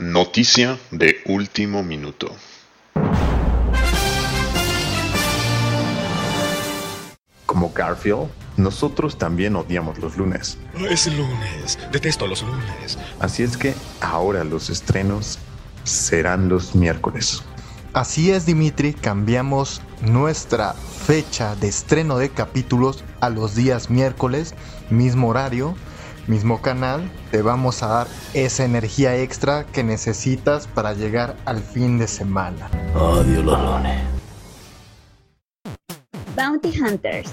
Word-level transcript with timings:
Noticia 0.00 0.78
de 0.90 1.18
último 1.26 1.82
minuto. 1.82 2.34
Como 7.44 7.70
Garfield, 7.74 8.30
nosotros 8.56 9.18
también 9.18 9.56
odiamos 9.56 9.98
los 9.98 10.16
lunes. 10.16 10.56
Es 10.88 11.06
lunes, 11.06 11.78
detesto 11.92 12.26
los 12.26 12.40
lunes. 12.40 12.96
Así 13.18 13.42
es 13.42 13.58
que 13.58 13.74
ahora 14.00 14.42
los 14.42 14.70
estrenos 14.70 15.38
serán 15.84 16.48
los 16.48 16.74
miércoles. 16.74 17.42
Así 17.92 18.30
es, 18.30 18.46
Dimitri, 18.46 18.94
cambiamos 18.94 19.82
nuestra 20.00 20.72
fecha 20.72 21.56
de 21.56 21.68
estreno 21.68 22.16
de 22.16 22.30
capítulos 22.30 23.04
a 23.20 23.28
los 23.28 23.54
días 23.54 23.90
miércoles, 23.90 24.54
mismo 24.88 25.28
horario, 25.28 25.74
mismo 26.26 26.60
canal. 26.60 27.10
Te 27.30 27.42
vamos 27.42 27.82
a 27.82 27.88
dar 27.88 28.06
esa 28.34 28.64
energía 28.64 29.16
extra 29.16 29.64
que 29.64 29.82
necesitas 29.82 30.66
para 30.66 30.94
llegar 30.94 31.36
al 31.44 31.60
fin 31.60 31.98
de 31.98 32.06
semana. 32.06 32.70
Odio 32.94 33.42
los 33.42 33.60
lunes. 33.60 34.02
Bounty 36.36 36.80
Hunters, 36.80 37.32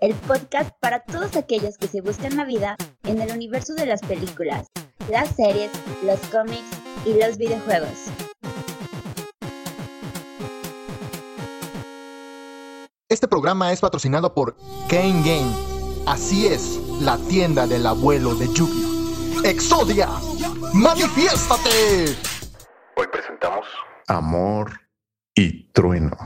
el 0.00 0.14
podcast 0.14 0.70
para 0.80 1.00
todos 1.00 1.36
aquellos 1.36 1.76
que 1.76 1.88
se 1.88 2.00
buscan 2.00 2.36
la 2.36 2.44
vida 2.44 2.76
en 3.04 3.20
el 3.20 3.32
universo 3.32 3.74
de 3.74 3.86
las 3.86 4.00
películas, 4.00 4.66
las 5.10 5.34
series, 5.34 5.70
los 6.04 6.20
cómics 6.30 6.70
y 7.04 7.14
los 7.14 7.36
videojuegos. 7.36 8.10
Este 13.10 13.26
programa 13.26 13.72
es 13.72 13.80
patrocinado 13.80 14.32
por 14.34 14.56
Kane 14.88 15.22
Game. 15.24 15.79
Así 16.06 16.46
es, 16.46 16.80
la 17.00 17.16
tienda 17.28 17.66
del 17.66 17.86
abuelo 17.86 18.34
de 18.34 18.52
Yugi. 18.52 19.42
Exodia, 19.44 20.08
manifiéstate. 20.72 22.16
Hoy 22.96 23.06
presentamos 23.12 23.66
Amor 24.08 24.80
y 25.34 25.70
Trueno. 25.72 26.16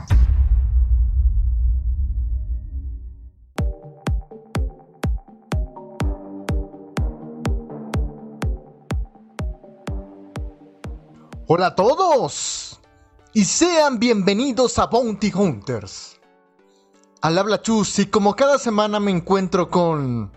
Hola 11.47 11.67
a 11.67 11.75
todos 11.75 12.79
y 13.33 13.45
sean 13.45 13.99
bienvenidos 13.99 14.79
a 14.79 14.87
Bounty 14.87 15.31
Hunters. 15.31 16.14
Al 17.21 17.37
habla 17.37 17.61
Chus 17.61 17.99
y 17.99 18.05
como 18.07 18.35
cada 18.35 18.59
semana 18.59 18.99
me 18.99 19.11
encuentro 19.11 19.69
con 19.69 20.31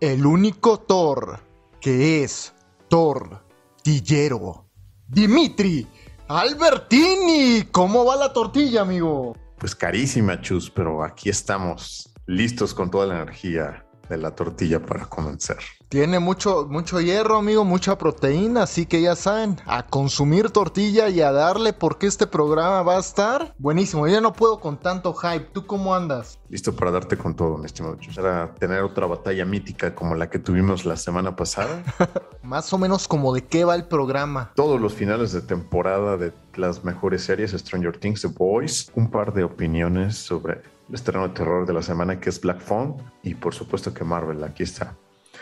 el 0.00 0.26
único 0.26 0.78
Thor 0.80 1.40
que 1.80 2.22
es 2.22 2.52
Thor 2.88 3.42
Tillero, 3.82 4.66
Dimitri 5.08 5.86
Albertini. 6.28 7.68
¿Cómo 7.70 8.04
va 8.04 8.16
la 8.16 8.32
tortilla, 8.32 8.82
amigo? 8.82 9.36
Pues 9.58 9.74
carísima, 9.74 10.40
Chus, 10.40 10.70
pero 10.70 11.02
aquí 11.02 11.30
estamos, 11.30 12.12
listos 12.26 12.74
con 12.74 12.90
toda 12.90 13.06
la 13.06 13.22
energía 13.22 13.85
de 14.08 14.16
la 14.16 14.32
tortilla 14.32 14.80
para 14.80 15.06
comenzar. 15.06 15.58
Tiene 15.88 16.18
mucho, 16.18 16.66
mucho 16.68 17.00
hierro, 17.00 17.36
amigo, 17.36 17.64
mucha 17.64 17.96
proteína, 17.96 18.64
así 18.64 18.86
que 18.86 19.00
ya 19.00 19.14
saben, 19.14 19.60
a 19.66 19.86
consumir 19.86 20.50
tortilla 20.50 21.08
y 21.08 21.20
a 21.20 21.30
darle 21.30 21.72
porque 21.72 22.08
este 22.08 22.26
programa 22.26 22.82
va 22.82 22.96
a 22.96 23.00
estar 23.00 23.54
buenísimo. 23.58 24.06
Yo 24.08 24.14
ya 24.14 24.20
no 24.20 24.32
puedo 24.32 24.58
con 24.58 24.78
tanto 24.78 25.14
hype. 25.14 25.46
¿Tú 25.52 25.64
cómo 25.64 25.94
andas? 25.94 26.40
Listo 26.48 26.74
para 26.74 26.90
darte 26.90 27.16
con 27.16 27.36
todo, 27.36 27.56
mi 27.58 27.66
estimado. 27.66 27.98
Para 28.16 28.52
tener 28.54 28.82
otra 28.82 29.06
batalla 29.06 29.44
mítica 29.44 29.94
como 29.94 30.16
la 30.16 30.28
que 30.28 30.40
tuvimos 30.40 30.84
la 30.84 30.96
semana 30.96 31.36
pasada. 31.36 31.84
Más 32.42 32.72
o 32.72 32.78
menos 32.78 33.06
como 33.06 33.32
de 33.32 33.44
qué 33.44 33.64
va 33.64 33.76
el 33.76 33.84
programa. 33.84 34.50
Todos 34.56 34.80
los 34.80 34.92
finales 34.92 35.32
de 35.32 35.40
temporada 35.40 36.16
de 36.16 36.32
las 36.56 36.84
mejores 36.84 37.22
series, 37.22 37.52
Stranger 37.52 37.96
Things, 37.96 38.22
The 38.22 38.28
Boys, 38.28 38.90
un 38.94 39.10
par 39.10 39.32
de 39.32 39.44
opiniones 39.44 40.16
sobre 40.16 40.62
estreno 40.92 41.26
de 41.28 41.34
terror 41.34 41.66
de 41.66 41.72
la 41.72 41.82
semana 41.82 42.20
que 42.20 42.30
es 42.30 42.40
Black 42.40 42.60
Phone 42.60 42.96
y 43.22 43.34
por 43.34 43.54
supuesto 43.54 43.92
que 43.92 44.04
Marvel, 44.04 44.42
aquí 44.44 44.62
está. 44.62 44.96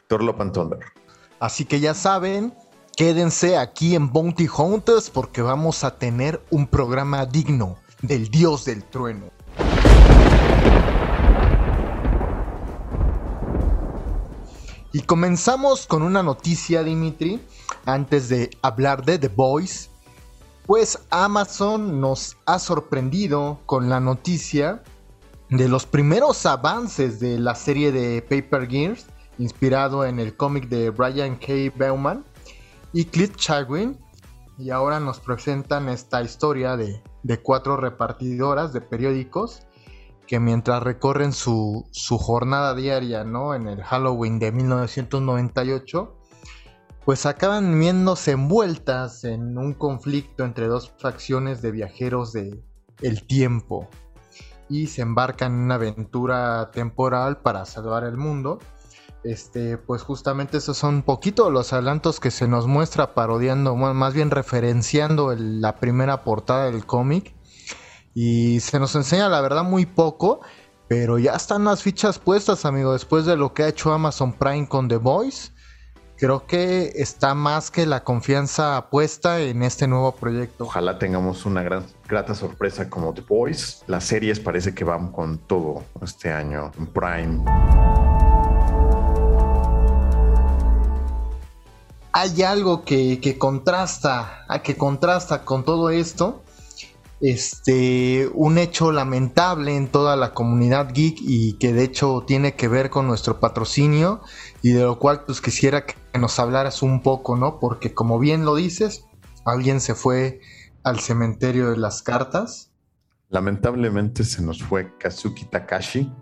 Thor 0.08 0.22
Love 0.22 0.40
and 0.40 0.52
Thunder. 0.52 0.78
Así 1.40 1.64
que 1.64 1.80
ya 1.80 1.94
saben, 1.94 2.54
quédense 2.96 3.56
aquí 3.56 3.94
en 3.94 4.12
Bounty 4.12 4.48
Hunters 4.48 5.10
porque 5.10 5.42
vamos 5.42 5.84
a 5.84 5.98
tener 5.98 6.42
un 6.50 6.66
programa 6.66 7.26
digno 7.26 7.76
del 8.02 8.28
dios 8.28 8.64
del 8.64 8.84
trueno. 8.84 9.26
Y 14.92 15.00
comenzamos 15.00 15.88
con 15.88 16.02
una 16.02 16.22
noticia, 16.22 16.84
Dimitri, 16.84 17.40
antes 17.84 18.28
de 18.28 18.50
hablar 18.62 19.04
de 19.04 19.18
The 19.18 19.28
Boys. 19.28 19.90
Pues 20.66 21.00
Amazon 21.10 22.00
nos 22.00 22.36
ha 22.46 22.60
sorprendido 22.60 23.58
con 23.66 23.88
la 23.88 23.98
noticia 23.98 24.84
de 25.56 25.68
los 25.68 25.86
primeros 25.86 26.46
avances 26.46 27.20
de 27.20 27.38
la 27.38 27.54
serie 27.54 27.92
de 27.92 28.22
Paper 28.22 28.68
Gears, 28.68 29.06
inspirado 29.38 30.04
en 30.04 30.18
el 30.18 30.36
cómic 30.36 30.68
de 30.68 30.90
Brian 30.90 31.36
K. 31.36 31.72
Bauman 31.76 32.24
y 32.92 33.04
Cliff 33.04 33.36
Chagwin. 33.36 33.98
Y 34.58 34.70
ahora 34.70 35.00
nos 35.00 35.20
presentan 35.20 35.88
esta 35.88 36.22
historia 36.22 36.76
de, 36.76 37.02
de 37.22 37.38
cuatro 37.40 37.76
repartidoras 37.76 38.72
de 38.72 38.80
periódicos 38.80 39.62
que 40.26 40.40
mientras 40.40 40.82
recorren 40.82 41.32
su, 41.32 41.86
su, 41.90 42.18
jornada 42.18 42.74
diaria 42.74 43.24
¿no? 43.24 43.54
en 43.54 43.68
el 43.68 43.82
Halloween 43.82 44.38
de 44.38 44.52
1998, 44.52 46.16
pues 47.04 47.26
acaban 47.26 47.78
viéndose 47.78 48.32
envueltas 48.32 49.24
en 49.24 49.58
un 49.58 49.74
conflicto 49.74 50.44
entre 50.44 50.66
dos 50.66 50.92
facciones 50.98 51.60
de 51.60 51.70
viajeros 51.70 52.32
de 52.32 52.62
el 53.02 53.26
tiempo 53.26 53.88
y 54.68 54.86
se 54.86 55.02
embarcan 55.02 55.52
en 55.52 55.58
una 55.60 55.74
aventura 55.76 56.70
temporal 56.72 57.38
para 57.38 57.64
salvar 57.64 58.04
el 58.04 58.16
mundo. 58.16 58.58
Este, 59.24 59.78
pues 59.78 60.02
justamente 60.02 60.58
esos 60.58 60.76
son 60.76 60.96
un 60.96 61.02
poquito 61.02 61.48
los 61.50 61.72
adelantos 61.72 62.20
que 62.20 62.30
se 62.30 62.46
nos 62.46 62.66
muestra 62.66 63.14
parodiando, 63.14 63.74
más 63.74 64.12
bien 64.12 64.30
referenciando 64.30 65.34
la 65.34 65.76
primera 65.76 66.24
portada 66.24 66.66
del 66.66 66.84
cómic. 66.84 67.34
Y 68.12 68.60
se 68.60 68.78
nos 68.78 68.94
enseña 68.94 69.28
la 69.28 69.40
verdad 69.40 69.64
muy 69.64 69.86
poco, 69.86 70.40
pero 70.88 71.18
ya 71.18 71.32
están 71.32 71.64
las 71.64 71.82
fichas 71.82 72.18
puestas, 72.18 72.66
amigo, 72.66 72.92
después 72.92 73.24
de 73.24 73.36
lo 73.36 73.54
que 73.54 73.62
ha 73.62 73.68
hecho 73.68 73.92
Amazon 73.92 74.34
Prime 74.34 74.68
con 74.68 74.88
The 74.88 74.98
Voice. 74.98 75.53
Creo 76.16 76.46
que 76.46 76.92
está 76.94 77.34
más 77.34 77.72
que 77.72 77.86
la 77.86 78.04
confianza 78.04 78.88
puesta 78.88 79.40
en 79.40 79.64
este 79.64 79.88
nuevo 79.88 80.12
proyecto. 80.12 80.64
Ojalá 80.64 80.96
tengamos 80.96 81.44
una 81.44 81.64
gran, 81.64 81.84
grata 82.08 82.36
sorpresa 82.36 82.88
como 82.88 83.12
The 83.12 83.22
Voice. 83.22 83.82
Las 83.88 84.04
series 84.04 84.38
parece 84.38 84.74
que 84.74 84.84
van 84.84 85.10
con 85.10 85.38
todo 85.38 85.82
este 86.02 86.32
año 86.32 86.70
en 86.78 86.86
Prime. 86.86 87.44
Hay 92.12 92.42
algo 92.42 92.84
que, 92.84 93.20
que 93.20 93.36
contrasta, 93.36 94.46
que 94.62 94.76
contrasta 94.76 95.44
con 95.44 95.64
todo 95.64 95.90
esto 95.90 96.44
este, 97.20 98.28
un 98.34 98.58
hecho 98.58 98.92
lamentable 98.92 99.74
en 99.74 99.88
toda 99.88 100.14
la 100.14 100.32
comunidad 100.32 100.92
geek 100.92 101.16
y 101.20 101.54
que 101.54 101.72
de 101.72 101.84
hecho 101.84 102.22
tiene 102.26 102.54
que 102.54 102.68
ver 102.68 102.90
con 102.90 103.06
nuestro 103.06 103.40
patrocinio 103.40 104.20
y 104.62 104.72
de 104.72 104.82
lo 104.82 104.98
cual 104.98 105.24
pues 105.24 105.40
quisiera 105.40 105.86
que 105.86 106.03
nos 106.18 106.38
hablaras 106.38 106.82
un 106.82 107.02
poco, 107.02 107.36
¿no? 107.36 107.58
Porque 107.58 107.94
como 107.94 108.18
bien 108.18 108.44
lo 108.44 108.54
dices, 108.54 109.06
alguien 109.44 109.80
se 109.80 109.94
fue 109.94 110.40
al 110.82 111.00
cementerio 111.00 111.70
de 111.70 111.76
las 111.76 112.02
cartas. 112.02 112.70
Lamentablemente 113.30 114.24
se 114.24 114.42
nos 114.42 114.62
fue 114.62 114.96
Kazuki 114.98 115.46
Takashi 115.46 116.12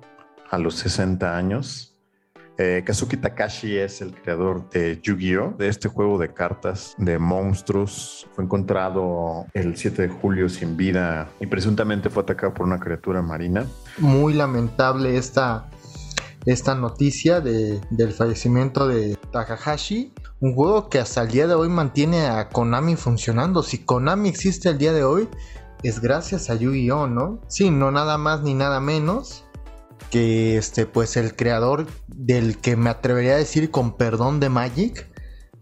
a 0.51 0.59
los 0.59 0.77
60 0.77 1.37
años. 1.37 1.93
Eh, 2.59 2.83
Kazuki 2.85 3.17
Takashi 3.17 3.77
es 3.79 4.03
el 4.03 4.15
creador 4.15 4.69
de 4.71 5.01
Yu-Gi-Oh, 5.03 5.55
de 5.59 5.69
este 5.69 5.89
juego 5.89 6.19
de 6.19 6.33
cartas 6.33 6.95
de 6.99 7.19
monstruos. 7.19 8.29
Fue 8.35 8.45
encontrado 8.45 9.47
el 9.55 9.77
7 9.77 10.03
de 10.03 10.09
julio 10.09 10.49
sin 10.49 10.77
vida 10.77 11.29
y 11.41 11.47
presuntamente 11.47 12.11
fue 12.11 12.23
atacado 12.23 12.53
por 12.53 12.67
una 12.67 12.79
criatura 12.79 13.23
marina. 13.23 13.67
Muy 13.99 14.35
lamentable 14.35 15.17
esta, 15.17 15.71
esta 16.45 16.75
noticia 16.75 17.41
de, 17.41 17.81
del 17.91 18.13
fallecimiento 18.13 18.89
de 18.89 19.17
Takahashi. 19.31 20.13
Un 20.41 20.55
juego 20.55 20.89
que 20.89 20.99
hasta 20.99 21.23
el 21.23 21.29
día 21.29 21.47
de 21.47 21.55
hoy 21.55 21.69
mantiene 21.69 22.27
a 22.27 22.49
Konami 22.49 22.97
funcionando. 22.97 23.63
Si 23.63 23.79
Konami 23.79 24.29
existe 24.29 24.69
el 24.69 24.79
día 24.79 24.93
de 24.93 25.05
hoy, 25.05 25.29
es 25.83 26.01
gracias 26.01 26.51
a 26.51 26.55
Yu-Gi-Oh, 26.55 27.07
¿no? 27.07 27.41
Sí, 27.49 27.71
no 27.71 27.91
nada 27.91 28.19
más 28.19 28.43
ni 28.43 28.55
nada 28.55 28.81
menos 28.81 29.45
que 30.11 30.59
este 30.59 30.85
pues 30.85 31.17
el 31.17 31.35
creador 31.37 31.87
del 32.09 32.59
que 32.59 32.77
me 32.77 32.91
atrevería 32.91 33.35
a 33.35 33.39
decir 33.39 33.71
con 33.71 33.97
perdón 33.97 34.41
de 34.41 34.51
Magic, 34.51 35.09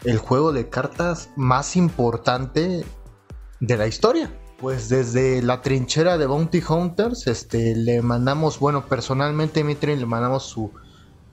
el 0.05 0.19
juego 0.19 0.53
de 0.53 0.69
cartas 0.69 1.31
más 1.37 1.77
importante 1.77 2.85
de 3.61 3.77
la 3.77 3.87
historia. 3.87 4.31
Pues 4.61 4.91
desde 4.91 5.41
la 5.41 5.63
trinchera 5.63 6.19
de 6.19 6.27
Bounty 6.27 6.63
Hunters, 6.69 7.27
este, 7.27 7.75
le 7.75 8.03
mandamos, 8.03 8.59
bueno, 8.59 8.85
personalmente 8.85 9.65
Mitri 9.65 9.97
le 9.97 10.05
mandamos 10.05 10.43
su, 10.45 10.71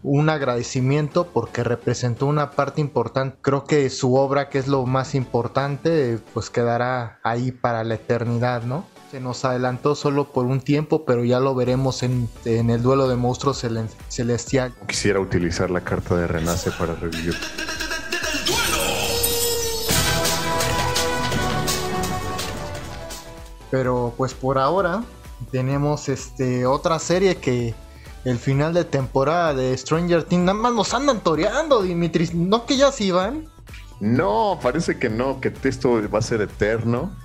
un 0.02 0.30
agradecimiento 0.30 1.28
porque 1.28 1.64
representó 1.64 2.26
una 2.26 2.52
parte 2.52 2.80
importante. 2.80 3.38
Creo 3.42 3.66
que 3.66 3.90
su 3.90 4.16
obra, 4.16 4.48
que 4.48 4.60
es 4.60 4.68
lo 4.68 4.86
más 4.86 5.14
importante, 5.14 6.20
pues 6.34 6.50
quedará 6.50 7.20
ahí 7.22 7.52
para 7.52 7.84
la 7.84 7.96
eternidad, 7.96 8.64
¿no? 8.64 8.86
Se 9.12 9.20
nos 9.20 9.44
adelantó 9.44 9.96
solo 9.96 10.32
por 10.32 10.46
un 10.46 10.62
tiempo, 10.62 11.04
pero 11.06 11.26
ya 11.26 11.42
lo 11.42 11.54
veremos 11.54 12.04
en, 12.04 12.30
en 12.46 12.70
el 12.70 12.82
duelo 12.82 13.10
de 13.10 13.18
monstruos 13.18 13.66
celestial. 14.08 14.74
Quisiera 14.88 15.20
utilizar 15.20 15.70
la 15.70 15.82
carta 15.82 16.16
de 16.16 16.28
Renace 16.28 16.72
para 16.72 16.94
revivir. 16.96 17.36
Pero 23.72 24.14
pues 24.18 24.34
por 24.34 24.58
ahora 24.58 25.04
tenemos 25.52 26.10
este 26.10 26.66
otra 26.66 27.00
serie 27.00 27.36
que 27.38 27.76
el 28.26 28.38
final 28.40 28.74
de 28.74 28.84
temporada 28.86 29.54
de 29.54 29.78
Stranger 29.78 30.24
Things 30.24 30.44
nada 30.46 30.58
más 30.58 30.74
nos 30.74 30.94
andan 30.94 31.22
toreando, 31.22 31.82
Dimitri. 31.82 32.30
No 32.34 32.66
que 32.66 32.78
ya 32.78 32.92
se 32.92 33.06
iban. 33.06 33.46
No, 34.00 34.60
parece 34.62 34.98
que 35.00 35.10
no, 35.10 35.40
que 35.42 35.54
esto 35.64 36.02
va 36.14 36.20
a 36.20 36.22
ser 36.22 36.42
eterno. 36.42 37.16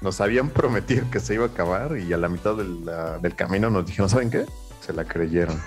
Nos 0.00 0.20
habían 0.20 0.48
prometido 0.50 1.04
que 1.10 1.20
se 1.20 1.34
iba 1.34 1.44
a 1.44 1.48
acabar 1.48 1.96
y 1.98 2.12
a 2.12 2.16
la 2.16 2.28
mitad 2.28 2.56
la- 2.56 3.18
del 3.18 3.34
camino 3.34 3.70
nos 3.70 3.86
dijeron, 3.86 4.08
¿saben 4.08 4.30
qué? 4.30 4.46
Se 4.80 4.92
la 4.92 5.04
creyeron. 5.04 5.60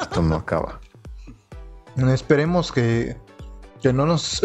Esto 0.00 0.22
no 0.22 0.36
acaba. 0.36 0.80
Esperemos 1.96 2.70
que, 2.70 3.16
que 3.82 3.92
no 3.92 4.06
nos. 4.06 4.40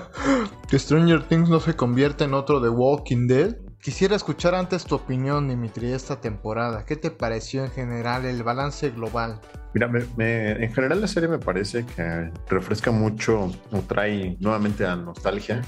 que 0.68 0.78
Stranger 0.78 1.26
Things 1.28 1.50
no 1.50 1.60
se 1.60 1.76
convierta 1.76 2.24
en 2.24 2.32
otro 2.34 2.60
de 2.60 2.70
Walking 2.70 3.26
Dead. 3.26 3.56
Quisiera 3.88 4.16
escuchar 4.16 4.54
antes 4.54 4.84
tu 4.84 4.96
opinión, 4.96 5.48
Dimitri, 5.48 5.86
de 5.88 5.96
esta 5.96 6.20
temporada. 6.20 6.84
¿Qué 6.84 6.94
te 6.94 7.10
pareció 7.10 7.64
en 7.64 7.70
general 7.70 8.26
el 8.26 8.42
balance 8.42 8.90
global? 8.90 9.40
Mira, 9.72 9.88
me- 9.88 10.04
me- 10.14 10.62
en 10.62 10.74
general 10.74 11.00
la 11.00 11.06
serie 11.08 11.26
me 11.26 11.38
parece 11.38 11.86
que 11.86 12.30
refresca 12.50 12.90
mucho 12.90 13.50
o 13.72 13.78
trae 13.88 14.36
nuevamente 14.40 14.84
a 14.84 14.94
nostalgia 14.94 15.62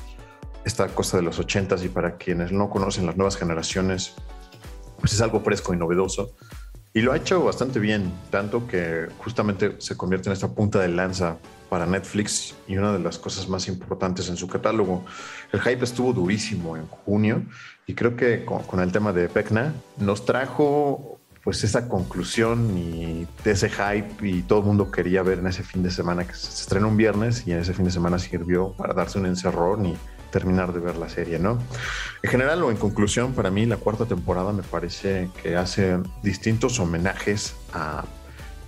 esta 0.67 0.89
cosa 0.89 1.17
de 1.17 1.23
los 1.23 1.39
ochentas 1.39 1.83
y 1.83 1.89
para 1.89 2.19
quienes 2.19 2.53
no 2.53 2.69
conocen 2.69 3.07
las 3.07 3.17
nuevas 3.17 3.39
generaciones, 3.39 4.15
pues 4.99 5.15
es 5.15 5.23
algo 5.23 5.41
fresco 5.41 5.73
y 5.73 5.79
novedoso. 5.79 6.33
Y 6.93 7.01
lo 7.01 7.13
ha 7.13 7.17
hecho 7.17 7.43
bastante 7.43 7.81
bien, 7.81 8.13
tanto 8.29 8.67
que 8.67 9.09
justamente 9.17 9.77
se 9.79 9.97
convierte 9.97 10.29
en 10.29 10.35
esta 10.35 10.49
punta 10.49 10.79
de 10.79 10.89
lanza 10.89 11.39
para 11.71 11.87
Netflix 11.87 12.55
y 12.69 12.77
una 12.77 12.93
de 12.93 12.99
las 12.99 13.19
cosas 13.19 13.49
más 13.49 13.69
importantes 13.69 14.29
en 14.29 14.37
su 14.37 14.49
catálogo. 14.49 15.07
El 15.53 15.61
hype 15.63 15.85
estuvo 15.85 16.13
durísimo 16.13 16.77
en 16.77 16.87
junio 16.87 17.45
y 17.87 17.95
creo 17.95 18.17
que 18.17 18.45
con, 18.45 18.63
con 18.65 18.81
el 18.81 18.93
tema 18.93 19.13
de 19.15 19.29
Vecna 19.29 19.73
nos 19.97 20.27
trajo 20.27 21.19
pues 21.43 21.65
esa 21.65 21.89
conclusión 21.89 22.77
y 22.77 23.27
ese 23.45 23.71
hype 23.71 24.29
y 24.29 24.43
todo 24.43 24.59
el 24.59 24.67
mundo 24.67 24.91
quería 24.91 25.23
ver 25.23 25.39
en 25.39 25.47
ese 25.47 25.63
fin 25.63 25.83
de 25.83 25.91
semana 25.91 26.27
que 26.27 26.35
se 26.35 26.49
estrenó 26.49 26.89
un 26.89 26.97
viernes 26.97 27.47
y 27.47 27.53
en 27.53 27.61
ese 27.61 27.73
fin 27.73 27.87
de 27.87 27.91
semana 27.91 28.19
sirvió 28.19 28.73
para 28.73 28.93
darse 28.93 29.19
un 29.19 29.27
encerrón 29.27 29.87
y 29.87 29.97
terminar 30.31 30.73
de 30.73 30.81
ver 30.81 30.97
la 30.97 31.09
serie, 31.09 31.39
¿no? 31.39 31.59
En 32.23 32.31
general 32.31 32.63
o 32.63 32.71
en 32.71 32.77
conclusión, 32.77 33.33
para 33.33 33.51
mí 33.51 33.67
la 33.67 33.77
cuarta 33.77 34.07
temporada 34.07 34.53
me 34.53 34.63
parece 34.63 35.31
que 35.43 35.57
hace 35.57 35.99
distintos 36.23 36.79
homenajes 36.79 37.55
a 37.73 38.05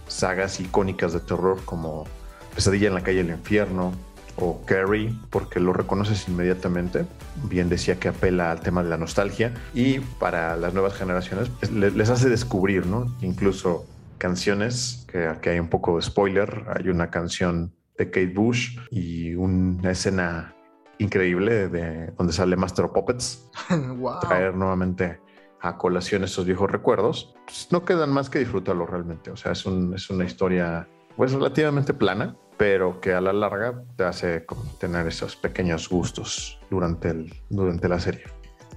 sagas 0.09 0.61
icónicas 0.61 1.13
de 1.13 1.21
terror 1.21 1.61
como 1.65 2.07
Pesadilla 2.55 2.89
en 2.89 2.95
la 2.95 3.03
calle 3.03 3.19
del 3.25 3.31
infierno 3.37 3.93
o 4.37 4.65
Carrie, 4.65 5.15
porque 5.31 5.61
lo 5.61 5.73
reconoces 5.73 6.27
inmediatamente. 6.29 7.05
Bien 7.45 7.69
decía 7.69 7.99
que 8.01 8.09
apela 8.09 8.51
al 8.51 8.61
tema 8.61 8.83
de 8.83 8.89
la 8.89 8.97
nostalgia 8.97 9.53
y 9.75 10.01
para 10.01 10.57
las 10.57 10.73
nuevas 10.73 10.95
generaciones 10.95 11.51
le- 11.71 11.91
les 11.91 12.09
hace 12.11 12.29
descubrir, 12.29 12.87
¿no? 12.87 13.15
Incluso 13.21 13.85
canciones, 14.19 15.05
que 15.11 15.27
aquí 15.27 15.51
hay 15.51 15.59
un 15.59 15.69
poco 15.69 15.97
de 15.97 16.03
spoiler, 16.03 16.65
hay 16.75 16.89
una 16.89 17.11
canción 17.11 17.73
de 17.99 18.07
Kate 18.07 18.33
Bush 18.35 18.79
y 18.91 19.35
una 19.35 19.91
escena 19.91 20.55
increíble 20.99 21.69
de 21.69 22.07
donde 22.17 22.33
sale 22.33 22.57
Master 22.57 22.87
of 22.87 22.93
Puppets 22.93 23.51
wow. 23.99 24.21
traer 24.21 24.55
nuevamente 24.55 25.19
a 25.61 25.77
colación 25.77 26.25
esos 26.25 26.47
viejos 26.47 26.71
recuerdos, 26.71 27.35
pues 27.45 27.69
no 27.71 27.85
quedan 27.85 28.11
más 28.11 28.31
que 28.31 28.39
disfrutarlo 28.39 28.87
realmente. 28.87 29.31
O 29.31 29.37
sea, 29.37 29.53
es, 29.53 29.67
un- 29.67 29.93
es 29.95 30.09
una 30.11 30.25
historia 30.25 30.89
pues 31.17 31.33
relativamente 31.33 31.95
plana, 31.95 32.37
pero 32.57 33.01
que 33.01 33.15
a 33.15 33.21
la 33.21 33.33
larga 33.33 33.83
te 33.97 34.05
hace 34.05 34.47
tener 34.79 35.07
esos 35.07 35.37
pequeños 35.37 35.89
gustos 35.89 36.59
durante, 36.71 37.11
el, 37.11 37.35
durante 37.51 37.89
la 37.89 37.99
serie. 37.99 38.23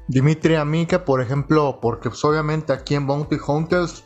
Dimitri, 0.07 0.55
a 0.55 0.65
mí 0.65 0.85
que 0.85 0.99
por 0.99 1.21
ejemplo, 1.21 1.79
porque 1.81 2.09
pues, 2.09 2.23
obviamente 2.25 2.73
aquí 2.73 2.95
en 2.95 3.07
Bounty 3.07 3.37
Hunters 3.45 4.03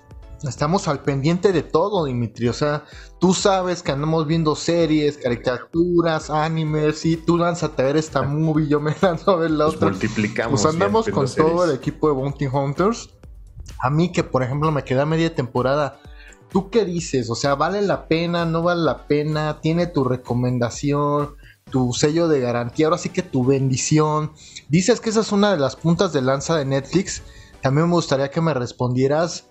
estamos 0.47 0.87
al 0.87 0.99
pendiente 1.01 1.51
de 1.51 1.63
todo, 1.63 2.05
Dimitri. 2.05 2.47
O 2.47 2.53
sea, 2.53 2.85
tú 3.19 3.33
sabes 3.33 3.83
que 3.83 3.91
andamos 3.91 4.25
viendo 4.25 4.55
series, 4.55 5.17
caricaturas, 5.17 6.29
animes, 6.29 7.05
y 7.05 7.17
tú 7.17 7.37
lánzate 7.37 7.81
a 7.81 7.85
ver 7.85 7.97
esta 7.97 8.21
movie, 8.21 8.67
yo 8.67 8.79
me 8.79 8.95
lanzo 9.01 9.31
a 9.31 9.35
ver 9.37 9.51
la 9.51 9.65
Nos 9.65 9.75
otra. 9.75 9.89
multiplicamos. 9.89 10.61
Pues 10.61 10.73
andamos 10.73 11.09
con 11.09 11.27
series. 11.27 11.51
todo 11.51 11.65
el 11.65 11.75
equipo 11.75 12.07
de 12.07 12.13
Bounty 12.13 12.47
Hunters. 12.47 13.09
A 13.81 13.89
mí 13.89 14.11
que 14.11 14.23
por 14.23 14.41
ejemplo 14.43 14.71
me 14.71 14.83
queda 14.83 15.05
media 15.05 15.33
temporada. 15.35 15.99
¿Tú 16.51 16.69
qué 16.69 16.83
dices? 16.85 17.29
O 17.29 17.35
sea, 17.35 17.55
¿vale 17.55 17.81
la 17.81 18.07
pena? 18.07 18.45
¿No 18.45 18.63
vale 18.63 18.81
la 18.81 19.05
pena? 19.07 19.59
¿Tiene 19.61 19.87
tu 19.87 20.03
recomendación? 20.03 21.35
¿Tu 21.69 21.93
sello 21.93 22.27
de 22.27 22.39
garantía? 22.39 22.87
Ahora 22.87 22.97
sí 22.97 23.09
que 23.09 23.21
tu 23.21 23.45
bendición. 23.45 24.31
Dices 24.67 24.99
que 24.99 25.11
esa 25.11 25.21
es 25.21 25.31
una 25.31 25.51
de 25.51 25.59
las 25.59 25.75
puntas 25.75 26.11
de 26.11 26.21
lanza 26.21 26.57
de 26.57 26.65
Netflix. 26.65 27.21
También 27.61 27.87
me 27.87 27.93
gustaría 27.93 28.31
que 28.31 28.41
me 28.41 28.53
respondieras. 28.53 29.45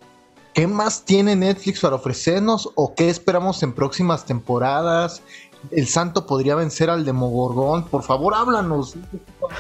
¿Qué 0.54 0.66
más 0.66 1.04
tiene 1.04 1.36
Netflix 1.36 1.80
para 1.80 1.94
ofrecernos? 1.94 2.70
¿O 2.74 2.94
qué 2.96 3.10
esperamos 3.10 3.62
en 3.62 3.72
próximas 3.72 4.24
temporadas? 4.24 5.22
¿El 5.70 5.86
santo 5.86 6.26
podría 6.26 6.56
vencer 6.56 6.90
al 6.90 7.04
Demogorgón? 7.04 7.84
Por 7.84 8.02
favor, 8.02 8.34
háblanos. 8.34 8.96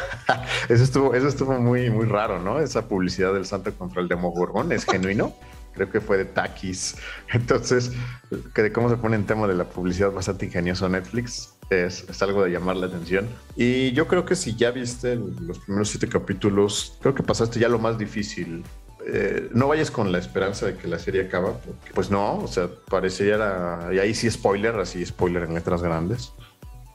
Eso 0.68 0.84
estuvo, 0.84 1.14
eso 1.14 1.28
estuvo 1.28 1.58
muy, 1.58 1.90
muy 1.90 2.06
raro, 2.06 2.38
¿no? 2.40 2.60
Esa 2.60 2.86
publicidad 2.86 3.32
del 3.32 3.46
santo 3.46 3.72
contra 3.74 4.02
el 4.02 4.08
Demogorgón 4.08 4.72
es 4.72 4.84
genuino. 4.84 5.32
Creo 5.78 5.90
que 5.90 6.00
fue 6.00 6.18
de 6.18 6.24
Takis. 6.24 6.96
Entonces, 7.32 7.92
de 8.30 8.72
cómo 8.72 8.90
se 8.90 8.96
pone 8.96 9.16
en 9.16 9.24
tema 9.24 9.46
de 9.46 9.54
la 9.54 9.64
publicidad 9.64 10.10
bastante 10.10 10.46
ingenioso 10.46 10.88
Netflix 10.88 11.54
es, 11.70 12.04
es 12.08 12.22
algo 12.22 12.44
de 12.44 12.50
llamar 12.50 12.76
la 12.76 12.86
atención. 12.86 13.28
Y 13.56 13.92
yo 13.92 14.06
creo 14.08 14.24
que 14.24 14.34
si 14.34 14.54
ya 14.54 14.70
viste 14.70 15.16
los 15.16 15.58
primeros 15.60 15.88
siete 15.90 16.08
capítulos, 16.08 16.96
creo 17.00 17.14
que 17.14 17.22
pasaste 17.22 17.60
ya 17.60 17.68
lo 17.68 17.78
más 17.78 17.98
difícil. 17.98 18.64
Eh, 19.06 19.48
no 19.52 19.68
vayas 19.68 19.90
con 19.90 20.12
la 20.12 20.18
esperanza 20.18 20.66
de 20.66 20.76
que 20.76 20.88
la 20.88 20.98
serie 20.98 21.22
acaba, 21.22 21.54
porque 21.54 21.92
pues 21.94 22.10
no, 22.10 22.38
o 22.38 22.48
sea, 22.48 22.68
pareciera, 22.90 23.88
y 23.92 23.98
ahí 23.98 24.12
sí 24.14 24.30
spoiler, 24.30 24.74
así 24.76 25.04
spoiler 25.04 25.44
en 25.44 25.54
letras 25.54 25.82
grandes. 25.82 26.32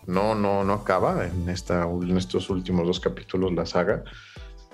No, 0.06 0.36
no, 0.36 0.64
no 0.64 0.74
acaba 0.74 1.26
en, 1.26 1.50
esta, 1.50 1.84
en 1.84 2.18
estos 2.18 2.50
últimos 2.50 2.86
dos 2.86 3.00
capítulos 3.00 3.54
la 3.54 3.66
saga, 3.66 4.04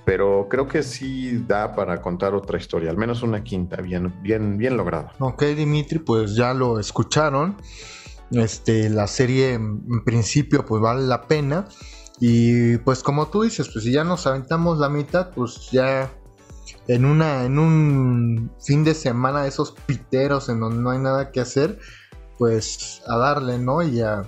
pero 0.06 0.48
creo 0.50 0.68
que 0.68 0.84
sí 0.84 1.44
da 1.48 1.76
para 1.76 2.02
contar 2.02 2.34
otra 2.34 2.58
historia, 2.58 2.90
al 2.90 2.98
menos 2.98 3.22
una 3.22 3.44
quinta, 3.44 3.78
bien, 3.78 4.14
bien, 4.22 4.58
bien 4.58 4.78
lograda. 4.78 5.14
Ok, 5.20 5.44
Dimitri, 5.44 6.00
pues 6.00 6.36
ya 6.36 6.54
lo 6.54 6.80
escucharon. 6.80 7.58
Este, 8.32 8.90
la 8.90 9.08
serie 9.08 9.54
en 9.54 10.04
principio 10.04 10.66
pues 10.66 10.82
vale 10.82 11.04
la 11.04 11.28
pena. 11.28 11.68
Y 12.20 12.78
pues 12.78 13.02
como 13.02 13.28
tú 13.28 13.44
dices, 13.44 13.70
pues 13.72 13.86
si 13.86 13.92
ya 13.92 14.04
nos 14.04 14.28
aventamos 14.28 14.78
la 14.78 14.90
mitad, 14.90 15.32
pues 15.32 15.70
ya 15.72 16.12
en 16.88 17.06
una, 17.06 17.46
en 17.46 17.60
un 17.60 18.52
fin 18.60 18.84
de 18.84 18.94
semana 18.94 19.44
de 19.44 19.50
esos 19.50 19.72
piteros 19.86 20.50
en 20.50 20.60
donde 20.60 20.82
no 20.82 20.90
hay 20.90 21.00
nada 21.00 21.32
que 21.32 21.40
hacer, 21.40 21.80
pues 22.38 23.02
a 23.08 23.18
darle, 23.18 23.60
¿no? 23.60 23.82
Y 23.84 24.02
a, 24.02 24.24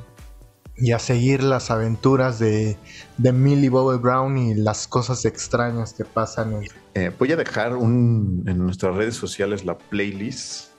y 0.77 0.93
a 0.93 0.99
seguir 0.99 1.43
las 1.43 1.69
aventuras 1.71 2.39
de, 2.39 2.77
de 3.17 3.31
Millie 3.31 3.69
Bobby 3.69 3.97
Brown 3.99 4.37
y 4.37 4.53
las 4.55 4.87
cosas 4.87 5.25
extrañas 5.25 5.93
que 5.93 6.05
pasan 6.05 6.53
en, 6.53 6.67
Eh, 6.95 7.11
voy 7.19 7.31
a 7.31 7.35
dejar 7.35 7.75
un, 7.75 8.43
en 8.47 8.57
nuestras 8.57 8.95
redes 8.95 9.15
sociales 9.15 9.65
la 9.65 9.77
playlist 9.77 10.71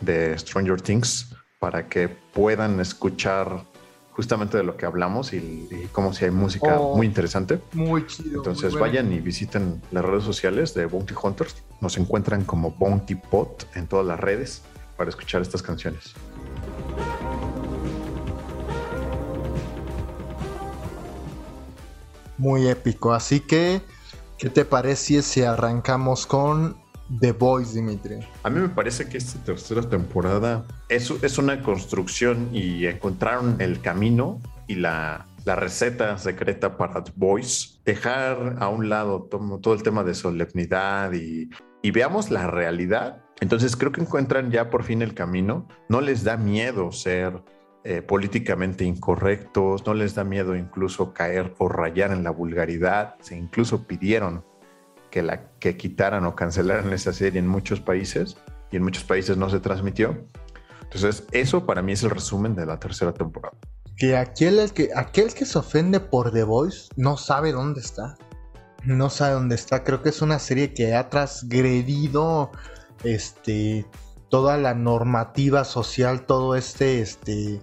de 0.00 0.36
Stranger 0.38 0.80
Things 0.80 1.34
para 1.58 1.88
que 1.88 2.08
puedan 2.08 2.80
escuchar 2.80 3.64
justamente 4.12 4.56
de 4.56 4.64
lo 4.64 4.76
que 4.76 4.86
hablamos 4.86 5.32
y, 5.32 5.36
y 5.70 5.88
como 5.92 6.12
si 6.12 6.24
hay 6.24 6.30
música 6.30 6.78
Oh. 6.78 6.96
muy 6.96 7.06
interesante. 7.06 7.60
Muy 7.72 8.06
chido. 8.06 8.38
Entonces 8.38 8.72
muy 8.72 8.80
vayan 8.82 9.12
y 9.12 9.20
visiten 9.20 9.80
las 9.92 10.04
redes 10.04 10.24
sociales 10.24 10.74
de 10.74 10.86
Bounty 10.86 11.14
Hunters. 11.22 11.56
Nos 11.80 11.96
encuentran 11.98 12.44
como 12.44 12.70
Bounty 12.72 13.14
Pot 13.14 13.66
en 13.74 13.86
todas 13.86 14.06
las 14.06 14.18
redes 14.20 14.62
para 14.96 15.10
escuchar 15.10 15.42
estas 15.42 15.62
canciones. 15.62 16.14
Muy 22.40 22.68
épico. 22.68 23.12
Así 23.12 23.40
que, 23.40 23.82
¿qué 24.38 24.48
te 24.48 24.64
parece 24.64 25.20
si 25.20 25.42
arrancamos 25.42 26.26
con 26.26 26.74
The 27.20 27.32
Voice, 27.32 27.74
Dimitri? 27.74 28.20
A 28.44 28.48
mí 28.48 28.60
me 28.60 28.70
parece 28.70 29.10
que 29.10 29.18
esta 29.18 29.38
tercera 29.44 29.82
temporada 29.82 30.64
es, 30.88 31.10
es 31.22 31.36
una 31.36 31.62
construcción 31.62 32.48
y 32.50 32.86
encontraron 32.86 33.60
el 33.60 33.82
camino 33.82 34.40
y 34.66 34.76
la, 34.76 35.26
la 35.44 35.54
receta 35.54 36.16
secreta 36.16 36.78
para 36.78 37.04
The 37.04 37.12
Voice. 37.14 37.78
Dejar 37.84 38.56
a 38.58 38.70
un 38.70 38.88
lado 38.88 39.28
todo, 39.60 39.74
el 39.74 39.82
tema 39.82 40.02
de 40.02 40.14
solemnidad 40.14 41.12
y, 41.12 41.50
y 41.82 41.90
veamos 41.90 42.30
la 42.30 42.46
realidad 42.46 43.22
Entonces 43.42 43.76
creo 43.76 43.92
que 43.92 44.00
encuentran 44.00 44.50
ya 44.50 44.70
por 44.70 44.82
fin 44.82 45.02
el 45.02 45.12
camino. 45.12 45.68
No 45.90 46.00
les 46.00 46.24
da 46.24 46.38
miedo 46.38 46.90
ser 46.90 47.42
eh, 47.82 48.02
políticamente 48.02 48.84
incorrectos, 48.84 49.86
no 49.86 49.94
les 49.94 50.14
da 50.14 50.22
miedo 50.22 50.54
incluso 50.54 51.14
caer 51.14 51.54
o 51.58 51.68
rayar 51.68 52.12
en 52.12 52.22
la 52.22 52.30
vulgaridad. 52.30 53.16
Se 53.20 53.36
incluso 53.36 53.86
pidieron 53.86 54.44
que, 55.10 55.22
la, 55.22 55.50
que 55.58 55.76
quitaran 55.76 56.26
o 56.26 56.34
cancelaran 56.34 56.92
esa 56.92 57.12
serie 57.12 57.40
en 57.40 57.48
muchos 57.48 57.80
países 57.80 58.36
y 58.70 58.76
en 58.76 58.82
muchos 58.82 59.04
países 59.04 59.36
no 59.36 59.48
se 59.48 59.60
transmitió. 59.60 60.26
Entonces 60.82 61.24
eso 61.32 61.64
para 61.64 61.82
mí 61.82 61.92
es 61.92 62.02
el 62.02 62.10
resumen 62.10 62.54
de 62.54 62.66
la 62.66 62.78
tercera 62.78 63.12
temporada. 63.12 63.56
Que 63.96 64.16
aquel, 64.16 64.70
que 64.72 64.90
aquel 64.94 65.32
que 65.32 65.46
se 65.46 65.58
ofende 65.58 66.00
por 66.00 66.32
The 66.32 66.44
Voice 66.44 66.88
no 66.96 67.16
sabe 67.16 67.52
dónde 67.52 67.80
está. 67.80 68.16
No 68.84 69.10
sabe 69.10 69.34
dónde 69.34 69.54
está. 69.54 69.84
Creo 69.84 70.02
que 70.02 70.08
es 70.08 70.20
una 70.20 70.38
serie 70.38 70.74
que 70.74 70.94
ha 70.94 71.08
transgredido 71.08 72.50
este, 73.04 73.86
toda 74.30 74.56
la 74.56 74.74
normativa 74.74 75.64
social, 75.64 76.24
todo 76.24 76.54
este, 76.54 77.02
este, 77.02 77.60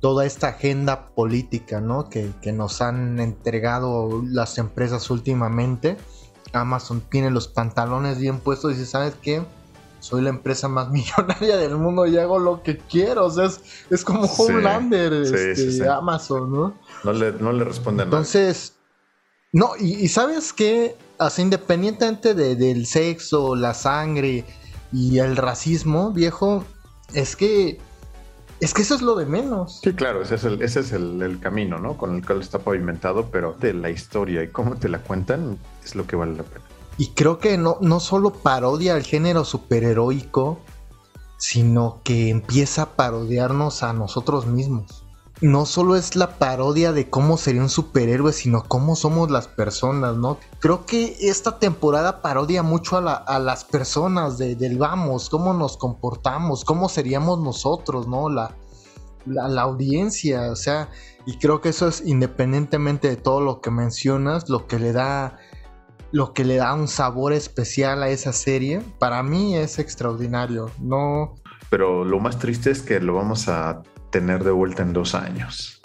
toda 0.00 0.26
esta 0.26 0.48
agenda 0.48 1.08
política, 1.08 1.80
¿no? 1.80 2.08
Que, 2.08 2.30
que 2.42 2.52
nos 2.52 2.80
han 2.82 3.18
entregado 3.18 4.22
las 4.24 4.58
empresas 4.58 5.10
últimamente. 5.10 5.96
Amazon 6.52 7.02
tiene 7.10 7.30
los 7.30 7.48
pantalones 7.48 8.18
bien 8.18 8.38
puestos 8.38 8.72
y 8.72 8.74
dice, 8.74 8.86
¿sabes 8.86 9.14
qué? 9.20 9.42
Soy 9.98 10.20
la 10.20 10.28
empresa 10.28 10.68
más 10.68 10.90
millonaria 10.92 11.56
del 11.56 11.76
mundo 11.76 12.06
y 12.06 12.18
hago 12.18 12.38
lo 12.38 12.62
que 12.62 12.76
quiero. 12.76 13.24
O 13.24 13.30
sea, 13.30 13.48
es, 13.90 14.04
como 14.04 14.26
Homelander, 14.26 15.12
este, 15.14 15.88
Amazon, 15.88 16.52
¿no? 16.52 16.74
No 17.02 17.12
le, 17.12 17.32
no 17.32 17.50
le 17.52 17.64
responden 17.64 18.04
Entonces, 18.04 18.74
no, 19.52 19.70
y, 19.78 20.08
sabes 20.08 20.52
qué, 20.52 20.96
así 21.18 21.40
independientemente 21.40 22.34
del 22.34 22.86
sexo, 22.86 23.56
la 23.56 23.72
sangre 23.72 24.44
y 24.94 25.18
el 25.18 25.36
racismo, 25.36 26.12
viejo, 26.12 26.64
es 27.12 27.34
que 27.34 27.80
es 28.60 28.72
que 28.72 28.82
eso 28.82 28.94
es 28.94 29.02
lo 29.02 29.16
de 29.16 29.26
menos. 29.26 29.80
Sí, 29.82 29.92
claro, 29.92 30.22
ese 30.22 30.36
es 30.36 30.44
el, 30.44 30.62
ese 30.62 30.80
es 30.80 30.92
el, 30.92 31.38
camino, 31.40 31.78
¿no? 31.78 31.96
Con 31.96 32.14
el 32.14 32.24
cual 32.24 32.40
está 32.40 32.60
pavimentado, 32.60 33.26
pero 33.30 33.52
de 33.52 33.74
la 33.74 33.90
historia 33.90 34.42
y 34.44 34.48
cómo 34.48 34.76
te 34.76 34.88
la 34.88 35.00
cuentan 35.00 35.58
es 35.84 35.96
lo 35.96 36.06
que 36.06 36.14
vale 36.14 36.36
la 36.36 36.44
pena. 36.44 36.64
Y 36.96 37.08
creo 37.08 37.38
que 37.38 37.58
no, 37.58 37.76
no 37.80 37.98
solo 37.98 38.32
parodia 38.32 38.94
al 38.94 39.02
género 39.02 39.44
superheroico, 39.44 40.60
sino 41.36 42.00
que 42.04 42.30
empieza 42.30 42.82
a 42.82 42.90
parodiarnos 42.90 43.82
a 43.82 43.92
nosotros 43.92 44.46
mismos 44.46 45.03
no 45.40 45.66
solo 45.66 45.96
es 45.96 46.16
la 46.16 46.38
parodia 46.38 46.92
de 46.92 47.10
cómo 47.10 47.36
sería 47.36 47.62
un 47.62 47.68
superhéroe, 47.68 48.32
sino 48.32 48.62
cómo 48.62 48.94
somos 48.96 49.30
las 49.30 49.48
personas, 49.48 50.16
¿no? 50.16 50.38
Creo 50.60 50.86
que 50.86 51.16
esta 51.20 51.58
temporada 51.58 52.22
parodia 52.22 52.62
mucho 52.62 52.96
a, 52.96 53.38
las 53.38 53.64
personas 53.64 54.38
de, 54.38 54.54
del 54.54 54.78
vamos, 54.78 55.28
cómo 55.28 55.52
nos 55.52 55.76
comportamos, 55.76 56.64
cómo 56.64 56.88
seríamos 56.88 57.40
nosotros, 57.40 58.06
¿no? 58.06 58.28
La, 58.30 58.56
la, 59.26 59.62
audiencia, 59.62 60.52
o 60.52 60.56
sea, 60.56 60.88
y 61.26 61.38
creo 61.38 61.60
que 61.60 61.70
eso 61.70 61.88
es 61.88 62.02
independientemente 62.06 63.08
de 63.08 63.16
todo 63.16 63.40
lo 63.40 63.60
que 63.60 63.70
mencionas, 63.70 64.48
lo 64.48 64.66
que 64.66 64.78
le 64.78 64.92
da 64.92 65.38
lo 66.12 66.32
que 66.32 66.44
le 66.44 66.56
da 66.56 66.72
un 66.74 66.86
sabor 66.86 67.32
especial 67.32 68.04
a 68.04 68.08
esa 68.08 68.32
serie, 68.32 68.80
para 69.00 69.24
mí 69.24 69.56
es 69.56 69.80
extraordinario, 69.80 70.70
no 70.78 71.34
pero 71.70 72.04
lo 72.04 72.20
más 72.20 72.38
triste 72.38 72.70
es 72.70 72.82
que 72.82 73.00
lo 73.00 73.14
vamos 73.14 73.48
a 73.48 73.82
tener 74.14 74.44
de 74.44 74.52
vuelta 74.52 74.84
en 74.84 74.92
dos 74.92 75.16
años. 75.16 75.82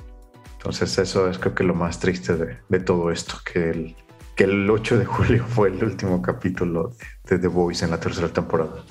Entonces 0.57 0.99
eso 0.99 1.27
es 1.31 1.39
creo 1.39 1.55
que 1.55 1.63
lo 1.63 1.73
más 1.73 1.99
triste 1.99 2.35
de, 2.35 2.79
todo 2.79 3.09
esto, 3.09 3.33
que 3.43 3.71
el, 3.71 3.95
que 4.35 4.43
el 4.43 4.69
8 4.69 4.99
de 4.99 5.05
julio 5.05 5.43
fue 5.49 5.69
el 5.69 5.83
último 5.83 6.21
capítulo 6.21 6.91
de 7.27 7.39
The 7.39 7.47
Voice 7.47 7.83
en 7.83 7.89
la 7.89 7.99
tercera 7.99 8.27
temporada. 8.27 8.83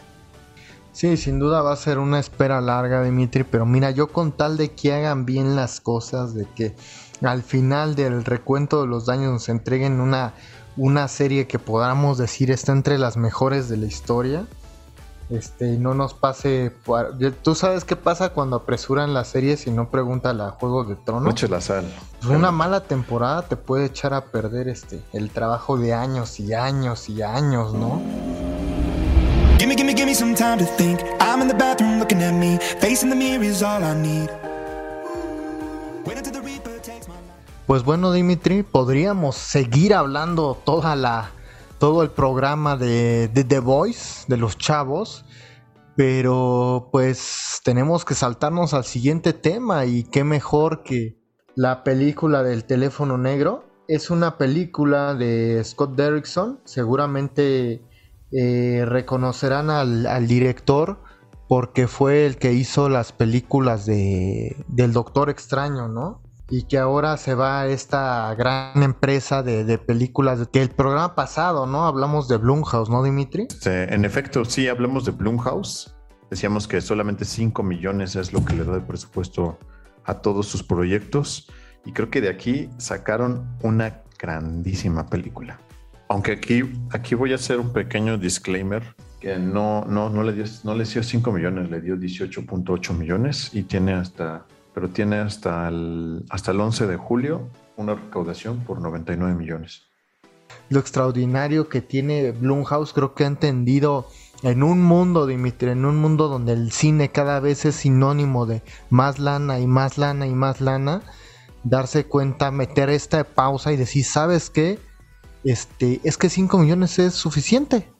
Sí, 0.90 1.16
sin 1.16 1.38
duda 1.38 1.62
va 1.62 1.72
a 1.72 1.76
ser 1.76 1.98
una 2.00 2.18
espera 2.18 2.60
larga, 2.60 3.04
Dimitri, 3.04 3.44
pero 3.44 3.64
mira, 3.64 3.92
yo 3.92 4.08
con 4.08 4.32
tal 4.32 4.56
de 4.56 4.72
que 4.72 4.92
hagan 4.92 5.24
bien 5.24 5.54
las 5.54 5.80
cosas, 5.80 6.34
de 6.34 6.48
que 6.56 6.74
al 7.22 7.44
final 7.44 7.94
del 7.94 8.24
recuento 8.24 8.80
de 8.80 8.88
los 8.88 9.06
daños 9.06 9.30
nos 9.30 9.48
entreguen 9.48 10.00
una, 10.00 10.34
una 10.76 11.06
serie 11.06 11.46
que 11.46 11.60
podamos 11.60 12.18
decir 12.18 12.50
está 12.50 12.72
entre 12.72 12.98
las 12.98 13.16
mejores 13.16 13.68
de 13.68 13.76
la 13.76 13.86
historia, 13.86 14.48
este, 15.30 15.76
no 15.76 15.94
nos 15.94 16.14
pase. 16.14 16.72
¿Tú 17.42 17.54
sabes 17.54 17.84
qué 17.84 17.96
pasa 17.96 18.30
cuando 18.30 18.56
apresuran 18.56 19.12
las 19.12 19.28
series 19.28 19.66
y 19.66 19.70
no 19.70 19.90
pregunta 19.90 20.30
a 20.30 20.50
Juego 20.50 20.84
de 20.84 20.96
Tronos? 20.96 21.24
Mucho 21.24 21.48
la 21.48 21.60
sal. 21.60 21.84
Pues 22.20 22.30
una 22.30 22.50
mala 22.50 22.80
temporada 22.80 23.42
te 23.42 23.56
puede 23.56 23.86
echar 23.86 24.14
a 24.14 24.26
perder 24.26 24.68
este 24.68 25.02
el 25.12 25.30
trabajo 25.30 25.76
de 25.76 25.92
años 25.92 26.40
y 26.40 26.54
años 26.54 27.08
y 27.08 27.22
años, 27.22 27.74
¿no? 27.74 28.00
Pues 37.66 37.84
bueno, 37.84 38.12
Dimitri, 38.12 38.62
podríamos 38.62 39.36
seguir 39.36 39.92
hablando 39.92 40.56
toda 40.64 40.96
la 40.96 41.32
todo 41.78 42.02
el 42.02 42.10
programa 42.10 42.76
de, 42.76 43.30
The 43.32 43.60
Voice, 43.60 44.24
de 44.28 44.36
los 44.36 44.58
chavos. 44.58 45.24
Pero 45.96 46.90
pues 46.92 47.60
tenemos 47.64 48.04
que 48.04 48.14
saltarnos 48.14 48.72
al 48.72 48.84
siguiente 48.84 49.32
tema 49.32 49.84
y 49.84 50.04
qué 50.04 50.22
mejor 50.22 50.82
que 50.84 51.18
la 51.56 51.82
película 51.82 52.42
del 52.42 52.64
teléfono 52.64 53.18
negro. 53.18 53.64
Es 53.88 54.10
una 54.10 54.38
película 54.38 55.14
de 55.14 55.62
Scott 55.64 55.96
Derrickson. 55.96 56.60
Seguramente 56.64 57.82
eh, 58.30 58.84
reconocerán 58.86 59.70
al, 59.70 60.26
director 60.28 61.02
porque 61.48 61.88
fue 61.88 62.26
el 62.26 62.36
que 62.36 62.52
hizo 62.52 62.88
las 62.88 63.12
películas 63.12 63.86
de, 63.86 64.62
del 64.68 64.92
Doctor 64.92 65.30
Extraño, 65.30 65.88
¿no? 65.88 66.22
Y 66.50 66.62
que 66.62 66.78
ahora 66.78 67.16
se 67.16 67.34
va 67.34 67.66
esta 67.66 68.34
gran 68.34 68.82
empresa 68.82 69.42
de, 69.42 69.78
películas 69.78 70.48
que 70.52 70.62
el 70.62 70.70
programa 70.70 71.14
pasado, 71.14 71.66
¿no? 71.66 71.86
Hablamos 71.86 72.28
de 72.28 72.38
Blumhouse, 72.38 72.88
¿no, 72.88 73.02
Dimitri? 73.02 73.48
en 73.64 74.04
efecto, 74.04 74.44
sí, 74.44 74.68
hablamos 74.68 75.04
de 75.04 75.12
Blumhouse. 75.12 75.94
Decíamos 76.30 76.68
que 76.68 76.80
solamente 76.80 77.24
5 77.24 77.62
millones 77.62 78.16
es 78.16 78.32
lo 78.32 78.44
que 78.44 78.54
le 78.54 78.64
da 78.64 78.74
de 78.74 78.80
presupuesto 78.80 79.58
a 80.04 80.14
todos 80.14 80.46
sus 80.46 80.62
proyectos 80.62 81.50
y 81.84 81.92
creo 81.92 82.10
que 82.10 82.20
de 82.20 82.28
aquí 82.28 82.70
sacaron 82.78 83.56
una 83.62 84.02
grandísima 84.18 85.06
película. 85.06 85.60
Aunque 86.08 86.32
aquí, 86.32 86.62
aquí 86.90 87.14
voy 87.14 87.32
a 87.32 87.36
hacer 87.36 87.60
un 87.60 87.72
pequeño 87.72 88.16
disclaimer 88.16 88.82
que 89.20 89.36
no, 89.36 89.84
no, 89.84 90.08
no, 90.08 90.22
le 90.22 90.32
dio, 90.32 90.44
no 90.64 90.74
le 90.74 90.84
dio 90.84 91.02
5 91.02 91.32
millones, 91.32 91.70
le 91.70 91.80
dio 91.80 91.96
18.8 91.96 92.96
millones 92.96 93.50
y 93.52 93.64
tiene 93.64 93.94
hasta 93.94 94.46
pero 94.78 94.90
tiene 94.90 95.16
hasta 95.16 95.66
el, 95.66 96.24
hasta 96.30 96.52
el 96.52 96.60
11 96.60 96.86
de 96.86 96.96
julio 96.96 97.48
una 97.76 97.96
recaudación 97.96 98.60
por 98.60 98.80
99 98.80 99.34
millones. 99.34 99.82
Lo 100.68 100.78
extraordinario 100.78 101.68
que 101.68 101.80
tiene 101.80 102.30
Blumhouse 102.30 102.92
creo 102.92 103.12
que 103.12 103.24
ha 103.24 103.26
entendido 103.26 104.06
en 104.44 104.62
un 104.62 104.80
mundo, 104.80 105.26
Dimitri, 105.26 105.70
en 105.70 105.84
un 105.84 105.96
mundo 105.96 106.28
donde 106.28 106.52
el 106.52 106.70
cine 106.70 107.10
cada 107.10 107.40
vez 107.40 107.64
es 107.64 107.74
sinónimo 107.74 108.46
de 108.46 108.62
más 108.88 109.18
lana 109.18 109.58
y 109.58 109.66
más 109.66 109.98
lana 109.98 110.28
y 110.28 110.34
más 110.36 110.60
lana, 110.60 111.02
darse 111.64 112.06
cuenta, 112.06 112.52
meter 112.52 112.88
esta 112.88 113.24
pausa 113.24 113.72
y 113.72 113.76
decir, 113.76 114.04
¿sabes 114.04 114.48
qué? 114.48 114.78
Este, 115.42 116.00
es 116.04 116.16
que 116.16 116.30
5 116.30 116.56
millones 116.56 117.00
es 117.00 117.14
suficiente. 117.14 117.90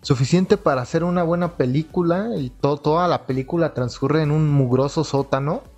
Suficiente 0.00 0.56
para 0.58 0.82
hacer 0.82 1.02
una 1.02 1.24
buena 1.24 1.56
película 1.56 2.28
y 2.36 2.50
toda 2.50 3.08
la 3.08 3.26
película 3.26 3.74
transcurre 3.74 4.22
en 4.22 4.30
un 4.30 4.48
mugroso 4.48 5.02
sótano 5.02 5.71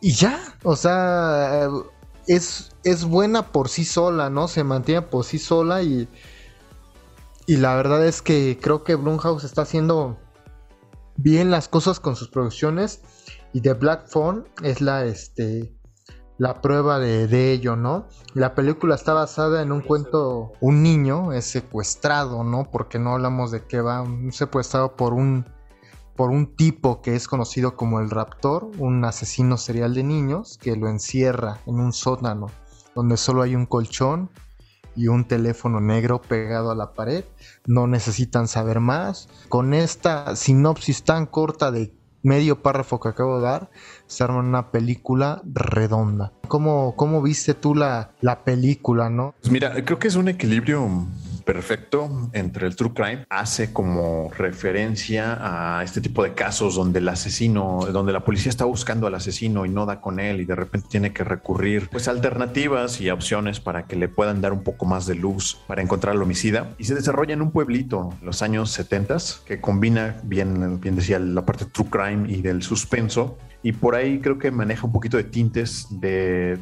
y 0.00 0.12
ya, 0.12 0.40
o 0.62 0.76
sea, 0.76 1.68
es, 2.26 2.70
es 2.84 3.04
buena 3.04 3.50
por 3.50 3.68
sí 3.68 3.84
sola, 3.84 4.30
¿no? 4.30 4.46
Se 4.46 4.62
mantiene 4.62 5.02
por 5.02 5.24
sí 5.24 5.38
sola 5.38 5.82
y, 5.82 6.08
y 7.46 7.56
la 7.56 7.74
verdad 7.74 8.06
es 8.06 8.22
que 8.22 8.58
creo 8.60 8.84
que 8.84 8.94
Blumhouse 8.94 9.44
está 9.44 9.62
haciendo 9.62 10.16
bien 11.16 11.50
las 11.50 11.68
cosas 11.68 11.98
con 11.98 12.14
sus 12.14 12.28
producciones 12.28 13.02
y 13.52 13.60
The 13.60 13.72
Black 13.74 14.08
Phone 14.08 14.46
es 14.62 14.80
la, 14.80 15.04
este, 15.04 15.74
la 16.36 16.60
prueba 16.60 17.00
de, 17.00 17.26
de, 17.26 17.52
ello, 17.52 17.74
¿no? 17.74 18.06
La 18.34 18.54
película 18.54 18.94
está 18.94 19.14
basada 19.14 19.62
en 19.62 19.72
un 19.72 19.80
cuento, 19.80 20.52
un 20.60 20.82
niño 20.82 21.32
es 21.32 21.46
secuestrado, 21.46 22.44
¿no? 22.44 22.70
Porque 22.70 23.00
no 23.00 23.14
hablamos 23.14 23.50
de 23.50 23.64
que 23.64 23.80
va 23.80 24.04
secuestrado 24.30 24.94
por 24.94 25.12
un 25.12 25.44
por 26.18 26.30
un 26.30 26.56
tipo 26.56 27.00
que 27.00 27.14
es 27.14 27.28
conocido 27.28 27.76
como 27.76 28.00
el 28.00 28.10
Raptor, 28.10 28.68
un 28.78 29.04
asesino 29.04 29.56
serial 29.56 29.94
de 29.94 30.02
niños 30.02 30.58
que 30.60 30.74
lo 30.74 30.88
encierra 30.88 31.60
en 31.64 31.78
un 31.78 31.92
sótano 31.92 32.48
donde 32.96 33.16
solo 33.16 33.42
hay 33.42 33.54
un 33.54 33.66
colchón 33.66 34.28
y 34.96 35.06
un 35.06 35.28
teléfono 35.28 35.80
negro 35.80 36.20
pegado 36.20 36.72
a 36.72 36.74
la 36.74 36.92
pared. 36.92 37.24
No 37.66 37.86
necesitan 37.86 38.48
saber 38.48 38.80
más. 38.80 39.28
Con 39.48 39.74
esta 39.74 40.34
sinopsis 40.34 41.04
tan 41.04 41.26
corta 41.26 41.70
de 41.70 41.94
medio 42.24 42.62
párrafo 42.62 42.98
que 42.98 43.10
acabo 43.10 43.36
de 43.36 43.44
dar, 43.44 43.70
se 44.08 44.24
arma 44.24 44.40
una 44.40 44.72
película 44.72 45.40
redonda. 45.44 46.32
¿Cómo, 46.48 46.96
cómo 46.96 47.22
viste 47.22 47.54
tú 47.54 47.76
la, 47.76 48.10
la 48.20 48.42
película, 48.42 49.08
no? 49.08 49.36
Pues 49.40 49.52
mira, 49.52 49.72
creo 49.84 50.00
que 50.00 50.08
es 50.08 50.16
un 50.16 50.26
equilibrio 50.26 51.06
perfecto 51.48 52.28
entre 52.34 52.66
el 52.66 52.76
true 52.76 52.92
crime. 52.92 53.24
Hace 53.30 53.72
como 53.72 54.30
referencia 54.36 55.38
a 55.40 55.82
este 55.82 56.02
tipo 56.02 56.22
de 56.22 56.34
casos 56.34 56.74
donde 56.74 56.98
el 56.98 57.08
asesino, 57.08 57.80
donde 57.90 58.12
la 58.12 58.22
policía 58.22 58.50
está 58.50 58.66
buscando 58.66 59.06
al 59.06 59.14
asesino 59.14 59.64
y 59.64 59.70
no 59.70 59.86
da 59.86 60.02
con 60.02 60.20
él 60.20 60.42
y 60.42 60.44
de 60.44 60.54
repente 60.54 60.88
tiene 60.90 61.14
que 61.14 61.24
recurrir 61.24 61.88
pues 61.88 62.06
a 62.06 62.10
alternativas 62.10 63.00
y 63.00 63.08
opciones 63.08 63.60
para 63.60 63.86
que 63.86 63.96
le 63.96 64.08
puedan 64.08 64.42
dar 64.42 64.52
un 64.52 64.62
poco 64.62 64.84
más 64.84 65.06
de 65.06 65.14
luz 65.14 65.58
para 65.66 65.80
encontrar 65.80 66.16
al 66.16 66.20
homicida. 66.20 66.74
Y 66.76 66.84
se 66.84 66.94
desarrolla 66.94 67.32
en 67.32 67.40
un 67.40 67.50
pueblito 67.50 68.10
en 68.20 68.26
los 68.26 68.42
años 68.42 68.70
70 68.72 69.16
que 69.46 69.58
combina 69.58 70.20
bien, 70.24 70.78
bien 70.82 70.96
decía, 70.96 71.18
la 71.18 71.46
parte 71.46 71.64
true 71.64 71.88
crime 71.88 72.30
y 72.30 72.42
del 72.42 72.62
suspenso 72.62 73.38
y 73.62 73.72
por 73.72 73.94
ahí 73.94 74.20
creo 74.20 74.38
que 74.38 74.50
maneja 74.50 74.86
un 74.86 74.92
poquito 74.92 75.16
de 75.16 75.24
tintes 75.24 75.88
de, 75.90 76.58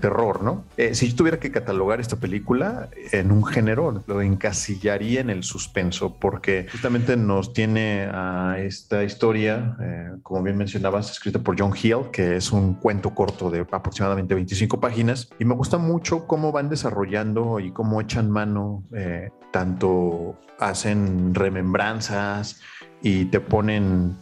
terror, 0.00 0.42
¿no? 0.42 0.64
Eh, 0.76 0.94
si 0.94 1.08
yo 1.08 1.16
tuviera 1.16 1.38
que 1.38 1.50
catalogar 1.50 2.00
esta 2.00 2.16
película 2.16 2.88
en 3.12 3.32
un 3.32 3.44
género, 3.44 4.02
lo 4.06 4.20
encasillaría 4.20 5.20
en 5.20 5.30
el 5.30 5.42
suspenso, 5.42 6.16
porque 6.18 6.66
justamente 6.70 7.16
nos 7.16 7.52
tiene 7.52 8.08
a 8.12 8.56
esta 8.58 9.04
historia, 9.04 9.76
eh, 9.80 10.10
como 10.22 10.42
bien 10.42 10.56
mencionabas, 10.56 11.10
escrita 11.10 11.38
por 11.38 11.58
John 11.58 11.72
Hill, 11.80 12.10
que 12.12 12.36
es 12.36 12.52
un 12.52 12.74
cuento 12.74 13.14
corto 13.14 13.50
de 13.50 13.60
aproximadamente 13.60 14.34
25 14.34 14.80
páginas, 14.80 15.30
y 15.38 15.44
me 15.44 15.54
gusta 15.54 15.78
mucho 15.78 16.26
cómo 16.26 16.52
van 16.52 16.68
desarrollando 16.68 17.60
y 17.60 17.70
cómo 17.70 18.00
echan 18.00 18.30
mano, 18.30 18.84
eh, 18.94 19.30
tanto 19.52 20.38
hacen 20.58 21.34
remembranzas 21.34 22.60
y 23.02 23.26
te 23.26 23.40
ponen 23.40 24.16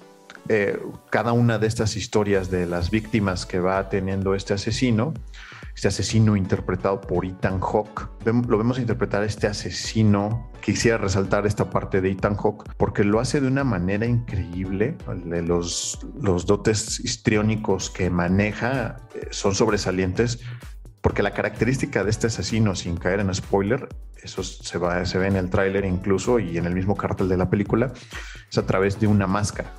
eh, 0.49 0.79
cada 1.11 1.33
una 1.33 1.59
de 1.59 1.67
estas 1.67 1.97
historias 1.97 2.51
de 2.51 2.67
las 2.67 2.91
víctimas 2.91 3.47
que 3.47 3.61
va 3.61 3.89
teniendo 3.89 4.35
este 4.35 4.55
asesino, 4.55 5.15
este 5.75 5.89
asesino 5.89 6.37
interpretado 6.37 7.01
por 7.01 7.25
Ethan 7.25 7.61
Hawke, 7.61 8.09
lo 8.25 8.59
vemos 8.59 8.79
interpretar 8.79 9.23
a 9.23 9.27
este 9.27 9.47
asesino. 9.47 10.51
Quisiera 10.61 10.99
resaltar 10.99 11.47
esta 11.47 11.71
parte 11.71 12.01
de 12.01 12.11
Ethan 12.11 12.37
Hawke 12.37 12.73
porque 12.77 13.05
lo 13.05 13.21
hace 13.21 13.41
de 13.41 13.49
una 13.49 13.65
manera 13.65 14.07
increíble. 14.07 14.97
Los, 15.25 16.07
los 16.21 16.47
dotes 16.47 17.01
histriónicos 17.01 17.91
que 17.91 18.11
maneja 18.11 18.97
eh, 19.15 19.29
son 19.31 19.55
sobresalientes 19.55 20.41
porque 21.01 21.23
la 21.23 21.33
característica 21.33 22.05
de 22.05 22.11
este 22.11 22.29
asesino, 22.29 22.77
sin 22.77 22.97
caer 22.97 23.21
en 23.21 23.35
spoiler, 23.35 23.89
eso 24.23 24.45
se, 24.45 24.79
va, 24.79 25.05
se 25.05 25.19
ve 25.19 25.27
en 25.27 25.37
el 25.37 25.51
tráiler 25.51 25.85
incluso 25.85 26.39
y 26.39 26.59
en 26.59 26.67
el 26.67 26.75
mismo 26.75 26.97
cartel 26.97 27.29
de 27.29 27.37
la 27.37 27.51
película, 27.51 27.93
es 28.49 28.59
a 28.59 28.67
través 28.67 29.01
de 29.01 29.09
una 29.09 29.27
máscara 29.27 29.73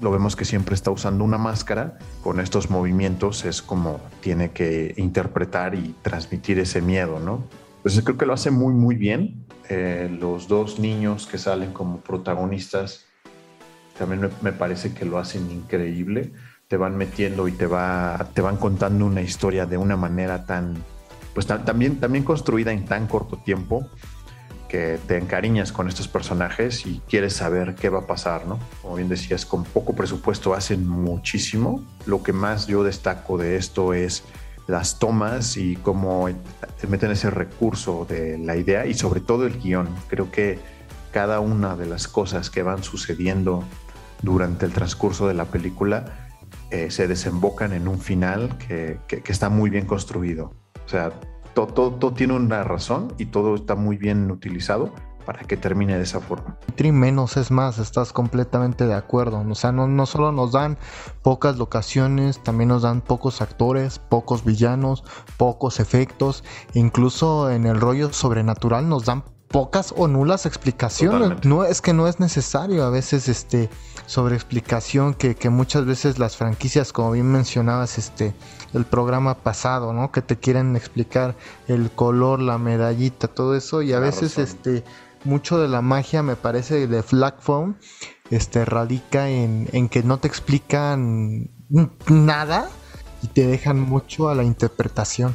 lo 0.00 0.10
vemos 0.10 0.36
que 0.36 0.44
siempre 0.44 0.74
está 0.74 0.90
usando 0.90 1.24
una 1.24 1.38
máscara. 1.38 1.98
Con 2.22 2.40
estos 2.40 2.70
movimientos 2.70 3.44
es 3.44 3.62
como 3.62 4.00
tiene 4.20 4.50
que 4.50 4.94
interpretar 4.96 5.74
y 5.74 5.94
transmitir 6.02 6.58
ese 6.58 6.80
miedo, 6.80 7.20
¿no? 7.20 7.44
Pues 7.82 8.00
creo 8.02 8.16
que 8.16 8.26
lo 8.26 8.32
hace 8.32 8.50
muy, 8.50 8.74
muy 8.74 8.96
bien. 8.96 9.44
Eh, 9.68 10.14
los 10.20 10.48
dos 10.48 10.78
niños 10.78 11.26
que 11.26 11.38
salen 11.38 11.72
como 11.72 12.00
protagonistas 12.00 13.06
también 13.98 14.30
me, 14.42 14.52
parece 14.52 14.94
que 14.94 15.04
lo 15.04 15.18
hacen 15.18 15.50
increíble. 15.50 16.32
Te 16.68 16.76
van 16.76 16.96
metiendo 16.96 17.48
y 17.48 17.52
te, 17.52 17.66
va, 17.66 18.30
te 18.34 18.40
van 18.40 18.56
contando 18.56 19.04
una 19.06 19.22
historia 19.22 19.66
de 19.66 19.76
una 19.76 19.96
manera 19.96 20.44
tan, 20.44 20.76
pues 21.34 21.46
también, 21.46 21.98
también 21.98 22.24
construida 22.24 22.72
en 22.72 22.84
tan 22.84 23.06
corto 23.06 23.38
tiempo 23.38 23.88
que 24.68 24.98
te 25.06 25.16
encariñas 25.16 25.72
con 25.72 25.88
estos 25.88 26.08
personajes 26.08 26.86
y 26.86 27.00
quieres 27.08 27.34
saber 27.34 27.74
qué 27.74 27.88
va 27.88 28.00
a 28.00 28.06
pasar, 28.06 28.46
¿no? 28.46 28.58
Como 28.82 28.96
bien 28.96 29.08
decías, 29.08 29.46
con 29.46 29.64
poco 29.64 29.94
presupuesto 29.94 30.54
hacen 30.54 30.86
muchísimo. 30.86 31.82
Lo 32.06 32.22
que 32.22 32.32
más 32.32 32.66
yo 32.66 32.84
destaco 32.84 33.38
de 33.38 33.56
esto 33.56 33.94
es 33.94 34.24
las 34.66 34.98
tomas 34.98 35.56
y 35.56 35.76
cómo 35.76 36.28
meten 36.88 37.10
ese 37.10 37.30
recurso 37.30 38.06
de 38.08 38.38
la 38.38 38.56
idea 38.56 38.86
y 38.86 38.94
sobre 38.94 39.20
todo 39.20 39.46
el 39.46 39.58
guion. 39.58 39.88
Creo 40.08 40.30
que 40.30 40.58
cada 41.10 41.40
una 41.40 41.74
de 41.74 41.86
las 41.86 42.06
cosas 42.06 42.50
que 42.50 42.62
van 42.62 42.84
sucediendo 42.84 43.64
durante 44.22 44.66
el 44.66 44.72
transcurso 44.72 45.26
de 45.26 45.34
la 45.34 45.46
película 45.46 46.28
eh, 46.70 46.90
se 46.90 47.08
desembocan 47.08 47.72
en 47.72 47.88
un 47.88 47.98
final 47.98 48.58
que, 48.58 49.00
que, 49.08 49.22
que 49.22 49.32
está 49.32 49.48
muy 49.48 49.70
bien 49.70 49.86
construido. 49.86 50.52
O 50.84 50.88
sea, 50.88 51.12
todo, 51.54 52.12
tiene 52.12 52.34
una 52.34 52.64
razón 52.64 53.12
y 53.18 53.26
todo 53.26 53.54
está 53.54 53.74
muy 53.74 53.96
bien 53.96 54.30
utilizado 54.30 54.92
para 55.24 55.40
que 55.40 55.58
termine 55.58 55.96
de 55.96 56.04
esa 56.04 56.20
forma. 56.20 56.56
Tri 56.74 56.90
menos 56.90 57.36
es 57.36 57.50
más, 57.50 57.78
estás 57.78 58.14
completamente 58.14 58.86
de 58.86 58.94
acuerdo. 58.94 59.44
O 59.46 59.54
sea, 59.54 59.72
no, 59.72 59.86
no 59.86 60.06
solo 60.06 60.32
nos 60.32 60.52
dan 60.52 60.78
pocas 61.22 61.58
locaciones, 61.58 62.42
también 62.42 62.68
nos 62.68 62.82
dan 62.82 63.02
pocos 63.02 63.42
actores, 63.42 63.98
pocos 63.98 64.44
villanos, 64.44 65.04
pocos 65.36 65.80
efectos. 65.80 66.44
Incluso 66.72 67.50
en 67.50 67.66
el 67.66 67.78
rollo 67.78 68.10
sobrenatural 68.12 68.88
nos 68.88 69.04
dan 69.04 69.22
pocas 69.48 69.94
o 69.96 70.08
nulas 70.08 70.46
explicaciones. 70.46 71.44
No 71.44 71.64
es 71.64 71.80
que 71.80 71.92
no 71.92 72.06
es 72.06 72.20
necesario 72.20 72.84
a 72.84 72.90
veces 72.90 73.28
este 73.28 73.70
sobre 74.06 74.34
explicación 74.34 75.14
que, 75.14 75.34
que, 75.34 75.50
muchas 75.50 75.84
veces 75.84 76.18
las 76.18 76.36
franquicias, 76.36 76.92
como 76.92 77.10
bien 77.12 77.30
mencionabas, 77.30 77.98
este 77.98 78.34
el 78.72 78.84
programa 78.84 79.34
pasado, 79.34 79.92
¿no? 79.92 80.12
Que 80.12 80.22
te 80.22 80.36
quieren 80.36 80.76
explicar 80.76 81.34
el 81.66 81.90
color, 81.90 82.40
la 82.40 82.58
medallita, 82.58 83.28
todo 83.28 83.54
eso 83.54 83.82
y 83.82 83.92
a 83.92 83.98
veces 83.98 84.38
este 84.38 84.84
mucho 85.24 85.58
de 85.58 85.68
la 85.68 85.82
magia 85.82 86.22
me 86.22 86.36
parece 86.36 86.86
de 86.86 87.02
Flag 87.02 87.40
Phone 87.40 87.76
este 88.30 88.64
radica 88.64 89.28
en, 89.30 89.68
en 89.72 89.88
que 89.88 90.02
no 90.02 90.18
te 90.18 90.28
explican 90.28 91.50
nada 92.08 92.68
y 93.22 93.28
te 93.28 93.46
dejan 93.46 93.80
mucho 93.80 94.28
a 94.28 94.34
la 94.34 94.44
interpretación. 94.44 95.34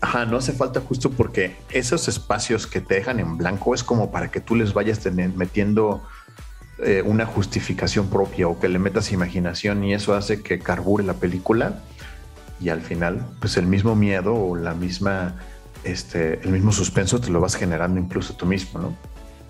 Ajá, 0.00 0.26
no 0.26 0.36
hace 0.36 0.52
falta 0.52 0.80
justo 0.80 1.10
porque 1.10 1.56
esos 1.70 2.06
espacios 2.06 2.66
que 2.66 2.80
te 2.80 2.94
dejan 2.94 3.18
en 3.18 3.36
blanco 3.36 3.74
es 3.74 3.82
como 3.82 4.12
para 4.12 4.30
que 4.30 4.40
tú 4.40 4.54
les 4.54 4.72
vayas 4.72 5.00
metiendo 5.34 6.02
eh, 6.78 7.02
una 7.04 7.26
justificación 7.26 8.08
propia 8.08 8.46
o 8.46 8.60
que 8.60 8.68
le 8.68 8.78
metas 8.78 9.10
imaginación 9.10 9.82
y 9.82 9.94
eso 9.94 10.14
hace 10.14 10.40
que 10.42 10.60
carbure 10.60 11.02
la 11.02 11.14
película 11.14 11.80
y 12.60 12.68
al 12.68 12.80
final 12.80 13.26
pues 13.40 13.56
el 13.56 13.66
mismo 13.66 13.96
miedo 13.96 14.34
o 14.34 14.54
la 14.54 14.74
misma 14.74 15.34
este 15.82 16.40
el 16.40 16.50
mismo 16.50 16.70
suspenso 16.70 17.20
te 17.20 17.30
lo 17.30 17.40
vas 17.40 17.56
generando 17.56 17.98
incluso 17.98 18.34
tú 18.34 18.46
mismo, 18.46 18.78
¿no? 18.78 18.94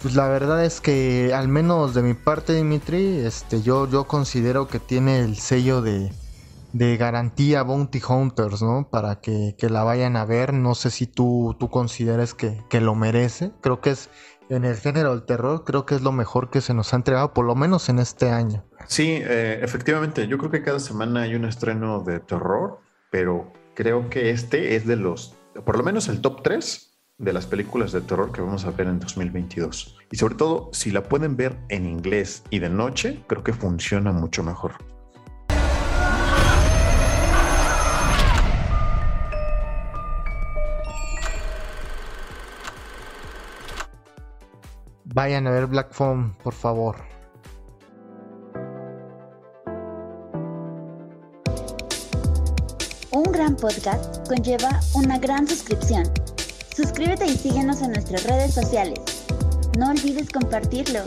Pues 0.00 0.14
la 0.14 0.28
verdad 0.28 0.64
es 0.64 0.80
que 0.80 1.32
al 1.34 1.48
menos 1.48 1.92
de 1.92 2.02
mi 2.02 2.14
parte 2.14 2.54
Dimitri, 2.54 3.18
este 3.18 3.60
yo 3.60 3.86
yo 3.90 4.04
considero 4.04 4.66
que 4.66 4.78
tiene 4.78 5.20
el 5.20 5.36
sello 5.36 5.82
de 5.82 6.10
de 6.78 6.96
garantía 6.96 7.64
Bounty 7.64 8.00
Hunters, 8.08 8.62
¿no? 8.62 8.88
Para 8.88 9.20
que, 9.20 9.54
la 9.68 9.82
vayan 9.82 10.16
a 10.16 10.24
ver. 10.24 10.54
No 10.54 10.76
sé 10.76 10.90
si 10.90 11.06
tú, 11.06 11.56
tú 11.58 11.68
consideres 11.68 12.34
que, 12.34 12.80
lo 12.80 12.94
merece. 12.94 13.50
Creo 13.60 13.80
que 13.80 13.90
es 13.90 14.10
en 14.48 14.64
el 14.64 14.76
género 14.76 15.10
del 15.10 15.24
terror, 15.26 15.64
creo 15.64 15.84
que 15.84 15.96
es 15.96 16.02
lo 16.02 16.12
mejor 16.12 16.50
que 16.50 16.60
se 16.60 16.72
nos 16.72 16.94
ha 16.94 16.96
entregado, 16.96 17.34
por 17.34 17.44
lo 17.44 17.54
menos 17.54 17.88
en 17.88 17.98
este 17.98 18.30
año. 18.30 18.64
Sí, 18.86 19.18
eh, 19.20 19.58
efectivamente. 19.60 20.28
Yo 20.28 20.38
creo 20.38 20.50
que 20.50 20.62
cada 20.62 20.78
semana 20.78 21.22
hay 21.22 21.34
un 21.34 21.44
estreno 21.44 22.00
de 22.00 22.20
terror, 22.20 22.78
pero 23.10 23.52
creo 23.74 24.08
que 24.08 24.30
este 24.30 24.76
es 24.76 24.86
de 24.86 24.96
los, 24.96 25.36
por 25.66 25.76
lo 25.76 25.82
menos 25.82 26.08
el 26.08 26.20
top 26.20 26.42
3 26.42 26.96
de 27.18 27.32
las 27.32 27.46
películas 27.46 27.90
de 27.90 28.00
terror 28.00 28.30
que 28.30 28.40
vamos 28.40 28.64
a 28.64 28.70
ver 28.70 28.86
en 28.86 29.00
2022. 29.00 29.98
Y 30.12 30.16
sobre 30.16 30.36
todo, 30.36 30.70
si 30.72 30.92
la 30.92 31.02
pueden 31.02 31.36
ver 31.36 31.58
en 31.68 31.86
inglés 31.86 32.44
y 32.50 32.60
de 32.60 32.70
noche, 32.70 33.24
creo 33.26 33.42
que 33.42 33.52
funciona 33.52 34.12
mucho 34.12 34.44
mejor. 34.44 34.74
Vayan 45.18 45.48
a 45.48 45.50
ver 45.50 45.66
Black 45.66 45.92
Phone, 45.92 46.32
por 46.44 46.54
favor. 46.54 46.94
Un 53.10 53.24
gran 53.32 53.56
podcast 53.56 54.28
conlleva 54.28 54.78
una 54.94 55.18
gran 55.18 55.48
suscripción. 55.48 56.04
Suscríbete 56.72 57.26
y 57.26 57.36
síguenos 57.36 57.82
en 57.82 57.94
nuestras 57.94 58.28
redes 58.28 58.54
sociales. 58.54 59.00
No 59.76 59.90
olvides 59.90 60.30
compartirlo. 60.30 61.00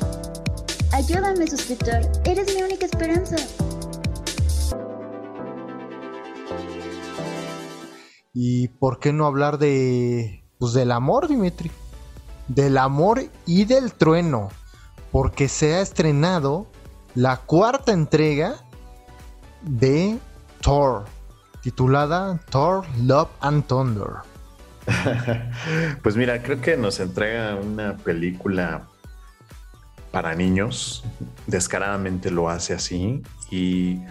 Ayúdame, 0.92 1.48
suscriptor. 1.48 2.02
Eres 2.26 2.54
mi 2.54 2.64
única 2.64 2.88
esperanza. 2.88 3.38
¿Y 8.34 8.68
por 8.68 9.00
qué 9.00 9.14
no 9.14 9.26
hablar 9.26 9.58
de 9.58 10.44
pues 10.60 10.74
del 10.74 10.92
amor, 10.92 11.30
Dimitri? 11.30 11.72
Del 12.56 12.78
amor 12.78 13.24
y 13.46 13.66
del 13.66 13.94
trueno, 13.94 14.50
porque 15.12 15.48
se 15.48 15.76
ha 15.76 15.82
estrenado 15.82 16.68
la 17.16 17.38
cuarta 17.38 17.94
entrega 17.94 18.56
de 19.62 20.18
Thor, 20.62 21.06
titulada 21.62 22.40
Thor, 22.50 22.86
Love 23.02 23.30
and 23.40 23.66
Thunder. 23.68 24.08
pues 26.04 26.16
mira, 26.16 26.42
creo 26.42 26.60
que 26.60 26.76
nos 26.76 27.00
entrega 27.00 27.56
una 27.56 27.96
película 27.98 28.88
para 30.12 30.36
niños, 30.36 31.06
descaradamente 31.48 32.32
lo 32.32 32.50
hace 32.50 32.74
así 32.74 33.22
y 33.50 34.02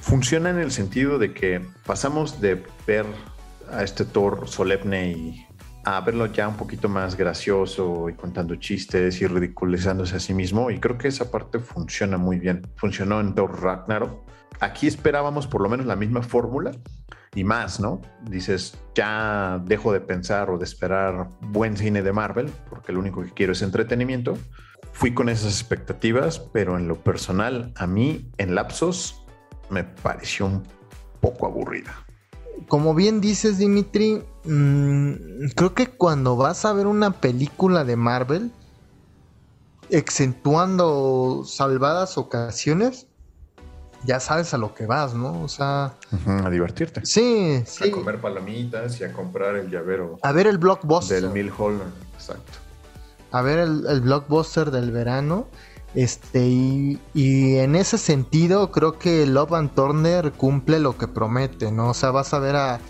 funciona 0.00 0.48
en 0.50 0.58
el 0.58 0.70
sentido 0.70 1.18
de 1.18 1.34
que 1.34 1.66
pasamos 1.84 2.40
de 2.40 2.64
ver 2.86 3.04
a 3.70 3.82
este 3.82 4.06
Thor 4.06 4.48
solemne 4.48 5.10
y 5.10 5.45
a 5.86 6.00
verlo 6.00 6.26
ya 6.26 6.48
un 6.48 6.56
poquito 6.56 6.88
más 6.88 7.16
gracioso 7.16 8.10
y 8.10 8.14
contando 8.14 8.56
chistes 8.56 9.22
y 9.22 9.26
ridiculizándose 9.28 10.16
a 10.16 10.20
sí 10.20 10.34
mismo. 10.34 10.68
Y 10.68 10.80
creo 10.80 10.98
que 10.98 11.06
esa 11.06 11.30
parte 11.30 11.60
funciona 11.60 12.18
muy 12.18 12.40
bien. 12.40 12.66
Funcionó 12.74 13.20
en 13.20 13.36
Thor 13.36 13.62
Ragnarok. 13.62 14.28
Aquí 14.58 14.88
esperábamos 14.88 15.46
por 15.46 15.60
lo 15.60 15.68
menos 15.68 15.86
la 15.86 15.94
misma 15.94 16.22
fórmula 16.22 16.72
y 17.36 17.44
más, 17.44 17.78
¿no? 17.78 18.00
Dices, 18.22 18.76
ya 18.96 19.62
dejo 19.64 19.92
de 19.92 20.00
pensar 20.00 20.50
o 20.50 20.58
de 20.58 20.64
esperar 20.64 21.28
buen 21.40 21.76
cine 21.76 22.02
de 22.02 22.12
Marvel, 22.12 22.50
porque 22.68 22.92
lo 22.92 22.98
único 22.98 23.22
que 23.22 23.30
quiero 23.30 23.52
es 23.52 23.62
entretenimiento. 23.62 24.36
Fui 24.90 25.14
con 25.14 25.28
esas 25.28 25.52
expectativas, 25.52 26.40
pero 26.40 26.76
en 26.76 26.88
lo 26.88 26.96
personal, 26.96 27.72
a 27.76 27.86
mí, 27.86 28.32
en 28.38 28.56
lapsos, 28.56 29.24
me 29.70 29.84
pareció 29.84 30.46
un 30.46 30.64
poco 31.20 31.46
aburrida. 31.46 32.05
Como 32.68 32.94
bien 32.94 33.20
dices, 33.20 33.58
Dimitri, 33.58 34.22
mmm, 34.44 35.12
creo 35.54 35.74
que 35.74 35.86
cuando 35.88 36.36
vas 36.36 36.64
a 36.64 36.72
ver 36.72 36.86
una 36.86 37.10
película 37.12 37.84
de 37.84 37.96
Marvel, 37.96 38.50
exentuando 39.90 41.42
salvadas 41.44 42.18
ocasiones, 42.18 43.06
ya 44.04 44.20
sabes 44.20 44.52
a 44.54 44.58
lo 44.58 44.74
que 44.74 44.86
vas, 44.86 45.14
¿no? 45.14 45.42
O 45.42 45.48
sea. 45.48 45.94
A 46.44 46.50
divertirte. 46.50 47.04
Sí, 47.04 47.62
sí. 47.66 47.88
A 47.88 47.92
comer 47.92 48.20
palomitas 48.20 49.00
y 49.00 49.04
a 49.04 49.12
comprar 49.12 49.56
el 49.56 49.70
llavero 49.70 50.18
A 50.22 50.32
ver 50.32 50.46
el 50.46 50.58
blockbuster. 50.58 51.22
del 51.22 51.30
Mil 51.32 51.52
Holland. 51.56 51.92
Exacto. 52.14 52.52
a 53.32 53.42
ver 53.42 53.58
el, 53.58 53.86
el 53.88 54.00
blockbuster 54.00 54.70
del 54.70 54.90
verano. 54.92 55.46
Este, 55.96 56.46
y, 56.46 57.00
y 57.14 57.56
en 57.56 57.74
ese 57.74 57.96
sentido, 57.96 58.70
creo 58.70 58.98
que 58.98 59.26
Love 59.26 59.54
and 59.54 59.74
Turner 59.74 60.30
cumple 60.32 60.78
lo 60.78 60.98
que 60.98 61.08
promete, 61.08 61.72
¿no? 61.72 61.88
O 61.88 61.94
sea, 61.94 62.10
vas 62.10 62.34
a 62.34 62.38
ver 62.38 62.54
a 62.54 62.80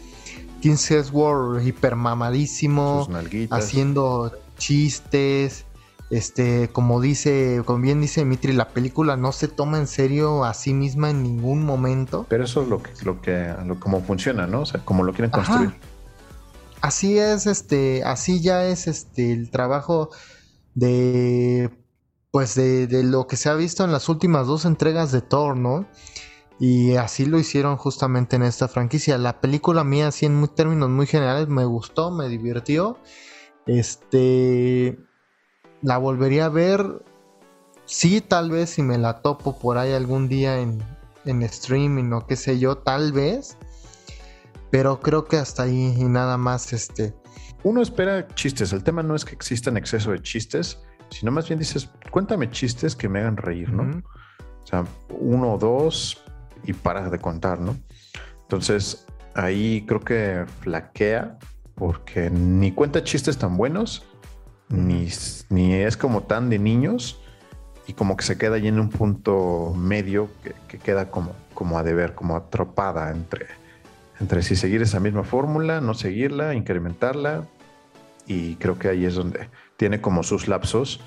King 0.61 0.77
Hemsworth 0.77 1.65
hipermamadísimo, 1.65 3.09
haciendo 3.51 4.33
chistes. 4.59 5.65
Este, 6.11 6.69
como 6.73 7.01
dice, 7.01 7.63
como 7.65 7.81
bien 7.81 8.01
dice 8.01 8.21
Dimitri, 8.21 8.53
la 8.53 8.69
película 8.71 9.17
no 9.17 9.31
se 9.31 9.47
toma 9.47 9.79
en 9.79 9.87
serio 9.87 10.45
a 10.45 10.53
sí 10.53 10.75
misma 10.75 11.11
en 11.11 11.23
ningún 11.23 11.65
momento. 11.65 12.27
Pero 12.29 12.43
eso 12.43 12.63
es 12.63 12.69
lo 12.69 12.83
que, 12.83 12.91
lo 13.05 13.21
que, 13.21 13.55
lo, 13.65 13.79
como 13.79 14.03
funciona, 14.03 14.49
¿no? 14.49 14.63
O 14.63 14.67
sea, 14.67 14.85
como 14.85 15.05
lo 15.05 15.13
quieren 15.13 15.31
Ajá. 15.33 15.47
construir. 15.47 15.81
Así 16.81 17.19
es, 17.19 17.47
este, 17.47 18.03
así 18.03 18.41
ya 18.41 18.65
es 18.67 18.89
este 18.89 19.33
el 19.33 19.51
trabajo 19.51 20.11
de 20.75 21.71
pues 22.37 22.55
de, 22.55 23.03
lo 23.03 23.27
que 23.27 23.39
se 23.39 23.49
ha 23.49 23.55
visto 23.55 23.83
en 23.83 23.93
las 23.93 24.11
últimas 24.11 24.47
dos 24.47 24.67
entregas 24.67 25.11
de 25.11 25.23
Thor, 25.23 25.57
¿no? 25.57 25.89
Y 26.61 26.97
así 26.97 27.25
lo 27.25 27.39
hicieron 27.39 27.79
justamente 27.79 28.37
en 28.37 28.43
esta 28.43 28.69
franquicia. 28.69 29.17
La 29.17 29.41
película 29.41 29.85
mía, 29.85 30.09
así 30.09 30.27
en 30.27 30.47
términos 30.49 30.91
muy 30.91 31.07
generales, 31.07 31.49
me 31.49 31.65
gustó, 31.65 32.11
me 32.11 32.29
divirtió. 32.29 32.99
Este, 33.65 34.99
la 35.81 35.97
volvería 35.97 36.45
a 36.45 36.49
ver. 36.51 37.03
Sí, 37.87 38.21
tal 38.21 38.51
vez 38.51 38.69
si 38.69 38.83
me 38.83 38.99
la 38.99 39.23
topo 39.23 39.59
por 39.59 39.79
ahí 39.79 39.95
algún 39.95 40.29
día 40.29 40.59
en, 40.59 40.85
en 41.25 41.43
streaming 41.43 42.13
o 42.13 42.27
qué 42.27 42.37
sé 42.37 42.59
yo, 42.59 42.77
tal 42.77 43.13
vez. 43.13 43.57
Pero 44.71 45.01
creo 45.01 45.25
que 45.25 45.39
hasta 45.39 45.63
ahí 45.63 45.95
y 45.97 46.05
nada 46.05 46.37
más, 46.37 46.75
este. 46.75 47.17
Uno 47.63 47.81
espera 47.81 48.29
chistes. 48.35 48.75
El 48.75 48.85
tema 48.85 49.03
no 49.03 49.15
es 49.15 49.25
que 49.25 49.35
existan 49.35 49.79
exceso 49.79 50.11
de 50.11 50.21
chistes, 50.21 50.81
sino 51.11 51.31
más 51.31 51.49
bien 51.49 51.59
dices, 51.59 51.89
cuéntame 52.11 52.51
chistes 52.51 52.97
que 52.97 53.09
me 53.09 53.21
hagan 53.21 53.37
reír, 53.37 53.71
¿no? 53.71 53.83
Ujú. 53.83 54.03
O 54.63 54.67
sea, 54.67 54.85
uno 55.11 55.55
o 55.55 55.59
dos 55.59 56.23
y 56.65 56.73
paras 56.73 57.11
de 57.11 57.19
contar, 57.19 57.61
¿no? 57.61 57.77
Entonces, 58.43 59.07
ahí 59.35 59.85
creo 59.87 60.01
que 60.01 60.45
flaquea 60.61 61.39
porque 61.75 62.31
ni 62.31 62.73
cuenta 62.73 63.05
chistes 63.05 63.39
tan 63.39 63.57
buenos, 63.57 64.05
ni, 64.69 65.09
ni 65.51 65.75
es 65.75 65.97
como 65.97 66.23
tan 66.23 66.51
de 66.51 66.59
niños 66.59 67.21
y 67.87 67.93
como 67.93 68.17
que 68.17 68.25
se 68.25 68.37
queda 68.39 68.57
ahí 68.57 68.67
en 68.67 68.81
un 68.81 68.89
punto 68.89 69.73
medio 69.77 70.29
que, 70.43 70.55
que 70.67 70.79
queda 70.79 71.11
como, 71.11 71.33
como 71.55 71.79
a 71.79 71.83
deber, 71.83 72.15
como 72.15 72.35
atrapada 72.35 73.11
entre, 73.11 73.47
entre 74.21 74.43
si 74.43 74.57
seguir 74.57 74.83
esa 74.83 75.01
misma 75.01 75.23
fórmula, 75.23 75.81
no 75.81 75.95
seguirla, 75.95 76.55
incrementarla. 76.55 77.47
Y 78.27 78.57
creo 78.57 78.79
que 78.79 78.89
ahí 78.89 79.05
es 79.05 79.15
donde 79.15 79.49
tiene 79.77 80.01
como 80.01 80.23
sus 80.23 80.49
lapsos 80.49 81.01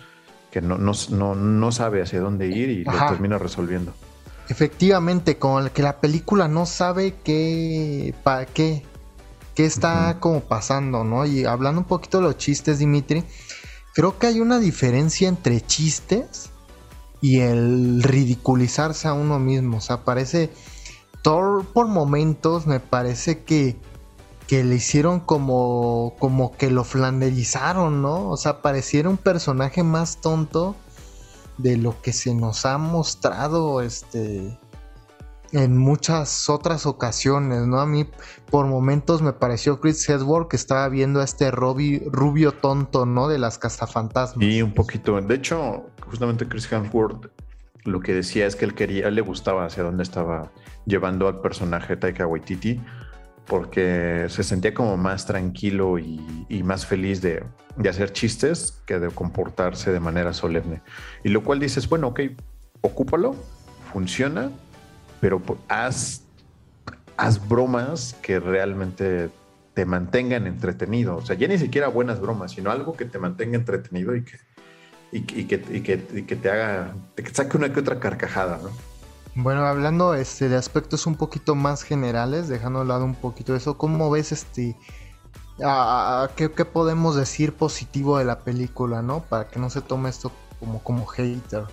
que 0.52 0.62
no, 0.62 0.78
no, 0.78 0.94
no, 1.10 1.36
no 1.36 1.72
sabe 1.72 2.02
hacia 2.02 2.20
dónde 2.20 2.48
ir 2.48 2.70
y 2.70 2.84
Ajá. 2.88 3.06
lo 3.06 3.12
termina 3.12 3.38
resolviendo. 3.38 3.94
Efectivamente, 4.48 5.38
como 5.38 5.60
el 5.60 5.72
que 5.72 5.84
la 5.84 6.02
película 6.02 6.48
no 6.48 6.66
sabe 6.66 7.16
qué, 7.24 8.16
para 8.24 8.48
qué, 8.48 8.84
qué 9.54 9.66
está 9.66 10.18
como 10.20 10.42
pasando, 10.42 11.04
¿no? 11.04 11.26
Y 11.26 11.46
hablando 11.46 11.82
un 11.82 11.88
poquito 11.88 12.18
de 12.18 12.24
los 12.24 12.38
chistes, 12.38 12.80
Dimitri, 12.80 13.24
creo 13.94 14.18
que 14.18 14.26
hay 14.28 14.40
una 14.40 14.58
diferencia 14.58 15.28
entre 15.28 15.62
chistes 15.62 16.50
y 17.22 17.42
el 17.42 18.02
ridiculizarse 18.02 19.08
a 19.08 19.14
uno 19.14 19.38
mismo. 19.38 19.78
O 19.78 19.82
sea, 19.82 20.04
parece, 20.04 20.50
Thor 21.22 21.66
por 21.66 21.88
momentos 21.88 22.66
me 22.66 22.80
parece 22.80 23.44
que, 23.44 23.78
que 24.50 24.64
le 24.64 24.76
hicieron 24.78 25.20
como, 25.20 26.16
como 26.18 26.58
que 26.58 26.72
lo 26.72 26.84
flanderizaron, 26.84 28.02
¿no? 28.02 28.32
O 28.32 28.36
sea, 28.36 28.64
pareciera 28.64 29.08
un 29.08 29.18
personaje 29.18 29.84
más 29.84 30.22
tonto 30.22 30.76
de 31.60 31.78
lo 31.78 32.02
que 32.02 32.14
se 32.14 32.34
nos 32.34 32.66
ha 32.66 32.80
mostrado 32.80 33.80
este 33.80 34.58
en 35.52 35.78
muchas 35.78 36.50
otras 36.50 36.88
ocasiones, 36.88 37.68
¿no? 37.68 37.80
A 37.80 37.86
mí 37.86 38.08
por 38.50 38.66
momentos 38.66 39.22
me 39.22 39.34
pareció 39.34 39.80
Chris 39.80 40.10
Hemsworth 40.10 40.48
que 40.48 40.56
estaba 40.56 40.90
viendo 40.90 41.22
a 41.22 41.26
este 41.26 41.52
Robbie, 41.52 42.08
rubio 42.12 42.52
tonto, 42.52 43.06
¿no? 43.06 43.28
De 43.28 43.38
las 43.38 43.60
cazafantasmas. 43.60 44.44
Y 44.44 44.64
un 44.64 44.74
poquito, 44.74 45.22
de 45.22 45.36
hecho, 45.36 45.86
justamente 46.08 46.48
Chris 46.48 46.72
Hemsworth 46.72 47.28
lo 47.84 48.00
que 48.00 48.16
decía 48.16 48.48
es 48.48 48.56
que 48.56 48.66
él 48.66 48.74
quería, 48.74 49.10
él 49.10 49.16
le 49.16 49.22
gustaba 49.22 49.66
hacia 49.66 49.84
dónde 49.84 50.02
estaba 50.02 50.52
llevando 50.88 51.28
al 51.28 51.40
personaje 51.40 51.96
Taika 51.96 52.26
Waititi, 52.26 52.82
porque 53.50 54.28
se 54.30 54.44
sentía 54.44 54.74
como 54.74 54.96
más 54.96 55.26
tranquilo 55.26 55.98
y, 55.98 56.46
y 56.48 56.64
más 56.64 56.86
feliz 56.86 57.20
de, 57.22 57.44
de 57.76 57.90
hacer 57.90 58.14
chistes 58.14 58.82
que 58.86 59.00
de 59.00 59.10
comportarse 59.10 59.92
de 59.92 60.00
manera 60.00 60.34
solemne. 60.34 60.82
Y 61.24 61.30
lo 61.30 61.44
cual 61.44 61.60
dices, 61.60 61.90
bueno, 61.90 62.10
ok, 62.10 62.22
ocúpalo, 62.82 63.36
funciona, 63.92 64.52
pero 65.20 65.42
haz, 65.68 66.24
haz 67.18 67.50
bromas 67.50 68.16
que 68.22 68.40
realmente 68.40 69.30
te 69.74 69.84
mantengan 69.84 70.46
entretenido. 70.46 71.18
O 71.18 71.26
sea, 71.26 71.36
ya 71.36 71.48
ni 71.48 71.58
siquiera 71.58 71.88
buenas 71.88 72.22
bromas, 72.22 72.52
sino 72.52 72.70
algo 72.70 72.96
que 72.96 73.06
te 73.06 73.18
mantenga 73.18 73.58
entretenido 73.58 74.16
y 74.16 74.24
que, 74.24 74.38
y, 75.12 75.18
y 75.40 75.46
que, 75.46 75.60
que, 75.60 76.26
que 76.26 76.36
te 76.36 76.52
haga, 76.52 76.94
te 77.16 77.28
saque 77.34 77.58
una 77.58 77.74
que 77.74 77.80
otra 77.80 78.00
carcajada, 78.00 78.60
¿no? 78.62 78.70
Bueno, 79.42 79.66
hablando 79.66 80.14
este, 80.16 80.50
de 80.50 80.56
aspectos 80.58 81.06
un 81.08 81.16
poquito 81.16 81.56
más 81.56 81.84
generales, 81.84 82.48
dejando 82.50 82.80
de 82.80 82.86
lado 82.86 83.06
un 83.06 83.16
poquito 83.16 83.56
eso, 83.56 83.78
¿cómo 83.78 84.10
ves 84.12 84.32
este... 84.32 84.76
a- 85.64 86.24
a- 86.24 86.28
¿qué, 86.36 86.52
qué 86.52 86.66
podemos 86.66 87.16
decir 87.16 87.54
positivo 87.54 88.18
de 88.18 88.26
la 88.26 88.40
película, 88.40 89.02
no? 89.02 89.22
Para 89.22 89.48
que 89.48 89.60
no 89.60 89.70
se 89.70 89.82
tome 89.82 90.10
esto 90.10 90.32
como, 90.60 90.84
como 90.84 91.06
hater. 91.06 91.64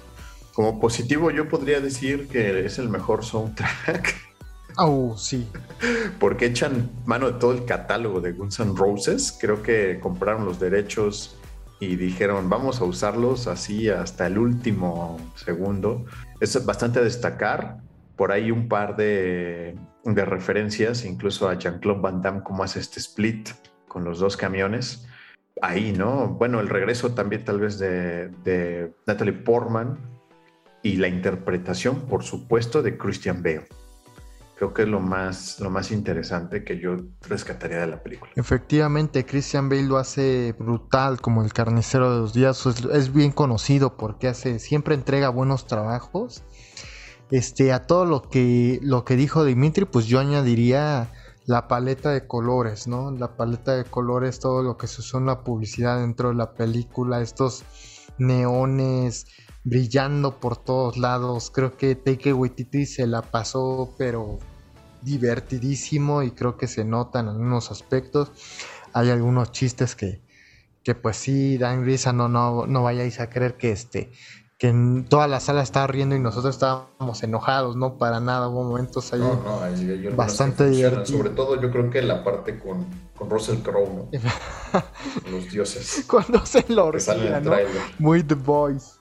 Como 0.55 0.79
positivo, 0.81 1.31
yo 1.31 1.49
podría 1.49 1.81
decir 1.81 2.29
que 2.29 2.65
es 2.65 2.79
el 2.79 2.89
mejor 2.89 3.25
soundtrack 3.25 4.15
Oh, 4.79 5.17
sí. 5.17 5.49
porque 6.21 6.47
echan 6.47 6.91
mano 7.07 7.31
de 7.31 7.39
todo 7.39 7.53
el 7.53 7.65
catálogo 7.65 8.21
de 8.21 8.33
Guns 8.33 8.61
N' 8.61 8.75
Roses. 8.77 9.37
Creo 9.41 9.63
que 9.63 9.99
compraron 10.01 10.45
los 10.45 10.61
derechos 10.61 11.37
y 11.81 11.97
dijeron, 11.97 12.49
vamos 12.49 12.81
a 12.81 12.85
usarlos 12.85 13.47
así 13.47 13.89
hasta 13.89 14.27
el 14.27 14.39
último 14.39 15.19
segundo. 15.35 16.05
Es 16.41 16.65
bastante 16.65 16.99
a 16.99 17.03
destacar. 17.03 17.79
Por 18.17 18.33
ahí 18.33 18.51
un 18.51 18.69
par 18.69 18.97
de, 18.97 19.77
de 20.05 20.25
referencias, 20.25 21.05
incluso 21.05 21.49
a 21.49 21.55
Jean-Claude 21.59 22.01
Van 22.01 22.23
Damme, 22.23 22.43
cómo 22.43 22.63
hace 22.63 22.81
este 22.81 22.99
split 22.99 23.51
con 23.89 24.05
los 24.05 24.19
dos 24.19 24.37
camiones. 24.37 25.07
Ahí, 25.61 25.93
¿no? 25.93 26.29
Bueno, 26.29 26.61
el 26.61 26.69
regreso 26.69 27.15
también 27.15 27.45
tal 27.45 27.61
vez 27.61 27.79
de, 27.79 28.29
de 28.45 28.95
Natalie 29.07 29.35
Portman 29.35 29.99
y 30.83 30.97
la 30.97 31.09
interpretación, 31.09 32.07
por 32.07 32.23
supuesto, 32.23 32.83
de 32.83 32.97
Christian 32.97 33.43
Bale. 33.43 33.67
Creo 34.57 34.73
que 34.73 34.83
es 34.83 34.89
lo 34.89 35.01
más, 35.01 35.61
lo 35.61 35.69
más 35.69 35.91
interesante 35.91 36.65
que 36.65 36.81
yo 36.81 36.97
rescataría 37.29 37.81
de 37.81 37.89
la 37.89 38.03
película. 38.03 38.33
Efectivamente, 38.37 39.27
Christian 39.27 39.69
Bale 39.69 39.83
lo 39.83 39.99
hace 39.99 40.55
brutal 40.59 41.21
como 41.21 41.45
el 41.45 41.53
carnicero 41.53 42.11
de 42.11 42.21
los 42.21 42.33
días. 42.33 42.65
Es, 42.65 43.13
bien 43.13 43.33
conocido 43.33 43.99
porque 43.99 44.29
hace, 44.29 44.59
siempre 44.59 44.95
entrega 44.95 45.29
buenos 45.29 45.67
trabajos. 45.67 46.43
Este, 47.31 47.75
a 47.75 47.87
todo 47.87 48.07
lo 48.07 48.23
que, 48.23 48.79
lo 48.83 49.05
que 49.05 49.17
dijo 49.17 49.45
Dimitri, 49.45 49.85
pues 49.85 50.07
yo 50.07 50.21
añadiría 50.21 51.13
la 51.45 51.69
paleta 51.69 52.11
de 52.11 52.27
colores, 52.27 52.87
¿no? 52.89 53.11
La 53.11 53.37
paleta 53.37 53.77
de 53.77 53.85
colores, 53.85 54.41
todo 54.41 54.63
lo 54.63 54.79
que 54.79 54.87
se 54.87 55.03
usó 55.03 55.19
en 55.19 55.27
la 55.27 55.45
publicidad 55.45 56.01
dentro 56.01 56.31
de 56.31 56.35
la 56.35 56.55
película, 56.55 57.21
estos 57.21 57.63
neones 58.17 59.27
brillando 59.67 60.39
por 60.39 60.57
todos 60.57 60.97
lados. 60.97 61.51
Creo 61.53 61.77
que 61.77 61.97
Taika 61.97 62.33
Waititi 62.33 62.87
se 62.87 63.07
la 63.07 63.21
pasó, 63.21 63.93
pero 63.99 64.39
divertidísimo 65.03 66.23
y 66.23 66.31
creo 66.31 66.57
que 66.57 66.69
se 66.69 66.85
nota 66.85 67.21
en 67.21 67.29
algunos 67.29 67.71
aspectos. 67.71 68.31
hay 68.93 69.11
algunos 69.11 69.53
chistes 69.53 69.95
que, 69.95 70.23
que 70.83 70.95
pues 70.95 71.17
sí 71.17 71.59
dan 71.59 71.85
risa, 71.85 72.13
no, 72.13 72.29
no, 72.29 72.67
no 72.67 72.83
vayáis 72.85 73.21
a 73.21 73.29
creer 73.29 73.57
que 73.57 73.73
este 73.73 74.11
que 74.59 74.69
en 74.69 75.05
toda 75.05 75.29
la 75.29 75.39
sala 75.39 75.63
estaba 75.63 75.87
riendo 75.87 76.17
y 76.17 76.19
nosotros 76.19 76.55
estábamos 76.55 77.23
enojados, 77.23 77.77
no 77.77 77.99
para 77.99 78.21
nada, 78.21 78.49
hubo 78.49 78.65
momentos 78.65 79.13
ahí 79.13 79.21
No, 79.21 79.35
no, 79.35 80.17
bastante 80.17 80.65
que 80.65 80.71
funcionan, 80.71 80.91
divertido. 80.93 81.19
Sobre 81.19 81.31
todo 81.31 81.61
yo 81.61 81.71
creo 81.71 81.91
que 81.91 82.01
la 82.01 82.25
parte 82.25 82.59
con, 82.59 82.87
con 83.19 83.29
Russell 83.29 83.59
Crowe, 83.59 83.93
¿no? 83.95 84.09
Los 85.31 85.51
dioses. 85.51 86.07
cuando 86.09 86.47
se 86.47 86.65
lo 86.69 86.87
orgía. 86.87 87.43
Muy 87.99 88.23
The 88.23 88.35
Voice. 88.35 88.96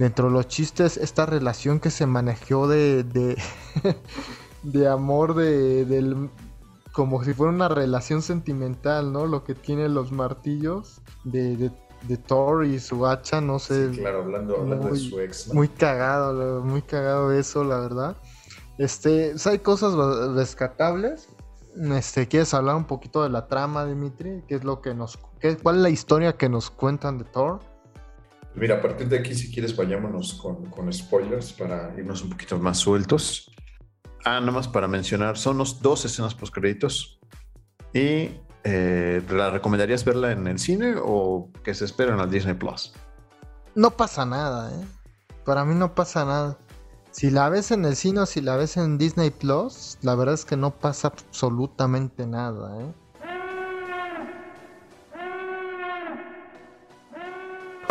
Dentro 0.00 0.28
de 0.28 0.32
los 0.32 0.48
chistes, 0.48 0.96
esta 0.96 1.26
relación 1.26 1.78
que 1.78 1.90
se 1.90 2.06
manejó 2.06 2.66
de, 2.66 3.04
de, 3.04 3.36
de 4.62 4.88
amor, 4.88 5.34
de, 5.34 5.84
del, 5.84 6.30
como 6.92 7.22
si 7.22 7.34
fuera 7.34 7.52
una 7.52 7.68
relación 7.68 8.22
sentimental, 8.22 9.12
¿no? 9.12 9.26
Lo 9.26 9.44
que 9.44 9.54
tienen 9.54 9.92
los 9.92 10.10
martillos 10.10 11.02
de, 11.24 11.54
de, 11.58 11.70
de 12.08 12.16
Thor 12.16 12.64
y 12.64 12.80
su 12.80 13.06
hacha, 13.06 13.42
no 13.42 13.58
sé. 13.58 13.92
Sí, 13.92 14.00
claro, 14.00 14.22
hablando, 14.22 14.56
hablando 14.56 14.86
de 14.86 14.90
muy- 14.92 15.10
su 15.10 15.20
ex. 15.20 15.48
¿no? 15.48 15.54
Muy 15.54 15.68
cagado, 15.68 16.62
muy 16.64 16.80
cagado 16.80 17.30
eso, 17.32 17.62
la 17.62 17.78
verdad. 17.80 18.16
Este, 18.78 19.34
hay 19.44 19.58
cosas 19.58 19.92
rescatables. 20.34 21.28
Este, 21.92 22.26
¿quieres 22.26 22.54
hablar 22.54 22.76
un 22.76 22.84
poquito 22.86 23.22
de 23.22 23.28
la 23.28 23.48
trama, 23.48 23.84
Dimitri? 23.84 24.42
¿Qué 24.48 24.54
es 24.54 24.64
lo 24.64 24.80
que 24.80 24.94
nos, 24.94 25.18
qué, 25.40 25.58
cuál 25.58 25.76
es 25.76 25.82
la 25.82 25.90
historia 25.90 26.38
que 26.38 26.48
nos 26.48 26.70
cuentan 26.70 27.18
de 27.18 27.24
Thor? 27.24 27.60
Mira, 28.54 28.76
a 28.76 28.82
partir 28.82 29.08
de 29.08 29.18
aquí, 29.18 29.34
si 29.34 29.52
quieres, 29.52 29.76
vayámonos 29.76 30.34
con, 30.34 30.66
con 30.66 30.92
spoilers 30.92 31.52
para 31.52 31.94
irnos 31.96 32.22
un 32.22 32.30
poquito 32.30 32.58
más 32.58 32.78
sueltos. 32.78 33.50
Ah, 34.24 34.40
nada 34.40 34.52
más 34.52 34.68
para 34.68 34.88
mencionar, 34.88 35.38
son 35.38 35.58
los 35.58 35.80
dos 35.80 36.04
escenas 36.04 36.34
post 36.34 36.52
créditos. 36.52 37.20
Y 37.94 38.30
eh, 38.64 39.22
¿la 39.30 39.50
recomendarías 39.50 40.04
verla 40.04 40.32
en 40.32 40.46
el 40.46 40.58
cine 40.58 40.94
o 41.02 41.50
que 41.64 41.74
se 41.74 41.84
esperen 41.84 42.20
al 42.20 42.30
Disney 42.30 42.54
Plus? 42.54 42.92
No 43.74 43.90
pasa 43.92 44.26
nada, 44.26 44.70
¿eh? 44.72 44.84
Para 45.44 45.64
mí 45.64 45.74
no 45.74 45.94
pasa 45.94 46.24
nada. 46.24 46.58
Si 47.12 47.30
la 47.30 47.48
ves 47.48 47.70
en 47.70 47.84
el 47.84 47.96
cine 47.96 48.20
o 48.20 48.26
si 48.26 48.40
la 48.40 48.56
ves 48.56 48.76
en 48.76 48.98
Disney 48.98 49.30
Plus, 49.30 49.98
la 50.02 50.14
verdad 50.14 50.34
es 50.34 50.44
que 50.44 50.56
no 50.56 50.70
pasa 50.70 51.08
absolutamente 51.08 52.26
nada, 52.26 52.82
¿eh? 52.82 52.92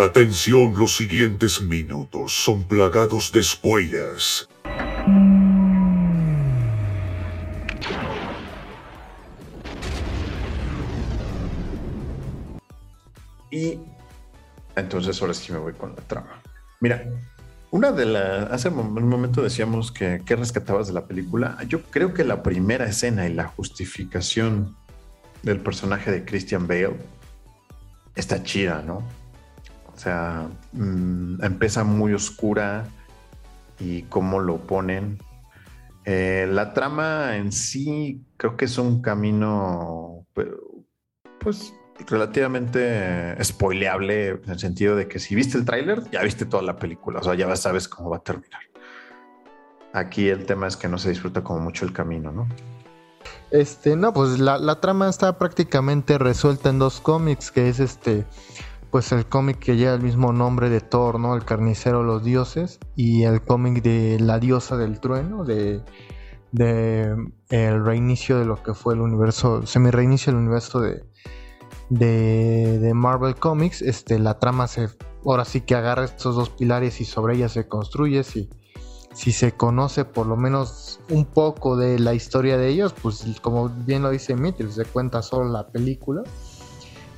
Atención, 0.02 0.76
los 0.78 0.96
siguientes 0.96 1.62
minutos 1.62 2.32
son 2.32 2.64
plagados 2.64 3.34
de 3.34 3.44
spoilers. 3.44 4.48
Y 13.52 13.78
entonces 14.78 15.22
ahora 15.22 15.34
sí 15.34 15.52
me 15.52 15.58
voy 15.58 15.74
con 15.74 15.94
la 15.94 16.02
trama. 16.04 16.42
Mira, 16.80 17.04
una 17.70 17.92
de 17.92 18.06
las... 18.06 18.50
Hace 18.52 18.70
un 18.70 19.10
momento 19.10 19.42
decíamos 19.42 19.92
que 19.92 20.22
qué 20.26 20.38
rescatabas 20.38 20.88
de 20.88 20.94
la 20.94 21.08
película. 21.08 21.58
Yo 21.68 21.82
creo 21.82 22.14
que 22.14 22.24
la 22.24 22.42
primera 22.42 22.86
escena 22.86 23.28
y 23.28 23.34
la 23.34 23.50
justificación 23.50 24.78
del 25.44 25.60
personaje 25.60 26.10
de 26.10 26.24
Christian 26.24 26.68
Bale 26.68 26.96
está 28.16 28.42
chida, 28.44 28.82
¿no? 28.82 29.19
O 30.00 30.02
sea, 30.02 30.48
mm, 30.72 31.44
empieza 31.44 31.84
muy 31.84 32.14
oscura 32.14 32.86
y 33.82 34.04
cómo 34.04 34.40
lo 34.40 34.60
ponen. 34.60 35.20
Eh, 36.06 36.48
la 36.50 36.74
trama 36.74 37.36
en 37.36 37.52
sí 37.52 38.24
creo 38.38 38.56
que 38.56 38.64
es 38.64 38.78
un 38.78 39.02
camino, 39.02 40.26
pues, 41.40 41.74
relativamente 42.08 43.36
spoileable 43.44 44.30
en 44.30 44.50
el 44.50 44.58
sentido 44.58 44.96
de 44.96 45.10
que 45.10 45.20
si 45.20 45.36
viste 45.36 45.58
el 45.58 45.66
tráiler, 45.66 46.10
ya 46.12 46.24
viste 46.24 46.46
toda 46.46 46.64
la 46.64 46.78
película, 46.78 47.20
o 47.20 47.24
sea, 47.24 47.36
ya 47.36 47.54
sabes 47.58 47.90
cómo 47.90 48.12
va 48.12 48.18
a 48.18 48.24
terminar. 48.24 48.62
Aquí 49.92 50.30
el 50.30 50.46
tema 50.46 50.68
es 50.68 50.78
que 50.78 50.88
no 50.88 50.98
se 50.98 51.10
disfruta 51.10 51.44
como 51.44 51.60
mucho 51.60 51.84
el 51.84 51.92
camino, 51.92 52.32
¿no? 52.32 52.48
Este, 53.52 53.98
no, 53.98 54.14
pues 54.14 54.40
la, 54.40 54.58
la 54.60 54.80
trama 54.80 55.10
está 55.10 55.38
prácticamente 55.38 56.18
resuelta 56.18 56.70
en 56.70 56.80
dos 56.80 57.02
cómics, 57.02 57.52
que 57.52 57.68
es 57.68 57.82
este, 57.82 58.26
pues 58.92 59.12
el 59.12 59.26
cómic 59.28 59.60
que 59.60 59.76
lleva 59.76 59.94
el 59.94 60.02
mismo 60.02 60.34
nombre 60.34 60.70
de 60.70 60.82
Thor, 60.82 61.20
¿no? 61.20 61.36
El 61.36 61.46
carnicero 61.46 62.00
de 62.00 62.06
los 62.06 62.24
dioses, 62.24 62.80
y 62.96 63.24
el 63.24 63.42
cómic 63.42 63.84
de 63.84 64.20
la 64.20 64.40
diosa 64.40 64.78
del 64.78 65.00
trueno, 65.00 65.44
de, 65.44 65.82
de 66.52 67.16
el 67.50 67.86
reinicio 67.86 68.40
de 68.40 68.46
lo 68.46 68.62
que 68.62 68.74
fue 68.74 68.94
el 68.94 69.02
universo, 69.02 69.66
semi-reinicio 69.66 70.34
del 70.34 70.42
universo 70.42 70.82
de, 70.82 71.04
de, 71.90 72.80
de 72.80 72.94
Marvel 72.94 73.36
Comics. 73.36 73.82
Este, 73.82 74.20
la 74.20 74.40
trama 74.40 74.68
se, 74.68 74.90
ahora 75.26 75.46
sí 75.46 75.62
que 75.62 75.76
agarra 75.76 76.06
estos 76.06 76.36
dos 76.36 76.50
pilares 76.50 77.02
y 77.02 77.06
sobre 77.06 77.36
ella 77.36 77.50
se 77.50 77.68
construye, 77.68 78.24
sí 78.24 78.50
si 79.14 79.32
se 79.32 79.52
conoce 79.52 80.06
por 80.06 80.28
lo 80.28 80.38
menos 80.38 81.00
un 81.10 81.26
poco 81.26 81.76
de 81.76 82.00
la 82.00 82.14
historia 82.14 82.58
de 82.58 82.70
ellos, 82.70 82.94
pues 83.02 83.26
como 83.42 83.70
bien 83.70 84.04
lo 84.04 84.12
dice 84.12 84.36
Mitri, 84.36 84.72
se 84.72 84.86
cuenta 84.86 85.22
solo 85.22 85.50
la 85.50 85.68
película. 85.68 86.24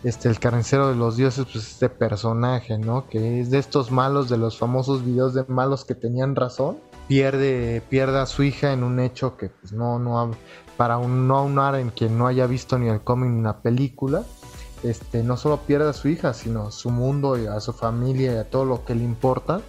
Este, 0.04 0.30
el 0.30 0.40
carnicero 0.40 0.90
de 0.90 0.96
los 0.96 1.16
dioses, 1.16 1.46
pues 1.52 1.72
este 1.74 1.88
personaje, 1.90 2.78
¿no? 2.80 3.08
Que 3.08 3.40
es 3.40 3.52
de 3.52 3.60
estos 3.60 3.92
malos, 3.92 4.30
de 4.30 4.38
los 4.38 4.58
famosos 4.58 5.06
videos 5.06 5.34
de 5.34 5.44
malos 5.48 5.86
que 5.86 5.94
tenían 5.94 6.36
razón. 6.36 6.80
Pierde, 7.08 7.84
pierde 7.90 8.20
a 8.20 8.26
su 8.26 8.44
hija 8.44 8.74
en 8.74 8.84
un 8.84 9.00
hecho 9.00 9.38
que 9.38 9.50
pues 9.50 9.74
no, 9.74 10.00
no, 10.00 10.32
para 10.78 10.98
un, 10.98 11.28
no 11.28 11.38
aunar 11.38 11.76
en 11.76 11.90
quien 11.90 12.18
no 12.18 12.26
haya 12.26 12.48
visto 12.48 12.80
ni 12.80 12.88
el 12.88 13.02
cómic 13.02 13.30
ni 13.30 13.44
la 13.44 13.62
película. 13.62 14.24
Este, 14.82 15.22
no 15.22 15.38
solo 15.38 15.58
pierde 15.58 15.90
a 15.90 15.94
su 15.94 16.08
hija, 16.08 16.34
sino 16.34 16.72
su 16.72 16.90
mundo 16.90 17.38
y 17.38 17.46
a 17.46 17.60
su 17.60 17.72
familia 17.72 18.34
y 18.34 18.38
a 18.38 18.50
todo 18.50 18.66
lo 18.66 18.84
que 18.84 18.96
le 18.96 19.04
importa 19.04 19.62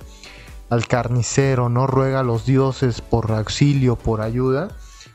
al 0.70 0.86
carnicero, 0.86 1.68
¿no? 1.68 1.86
Ruega 1.86 2.20
a 2.20 2.22
los 2.22 2.46
dioses 2.46 3.02
por 3.02 3.30
auxilio, 3.30 3.96
por 3.96 4.22
ayuda. 4.22 4.70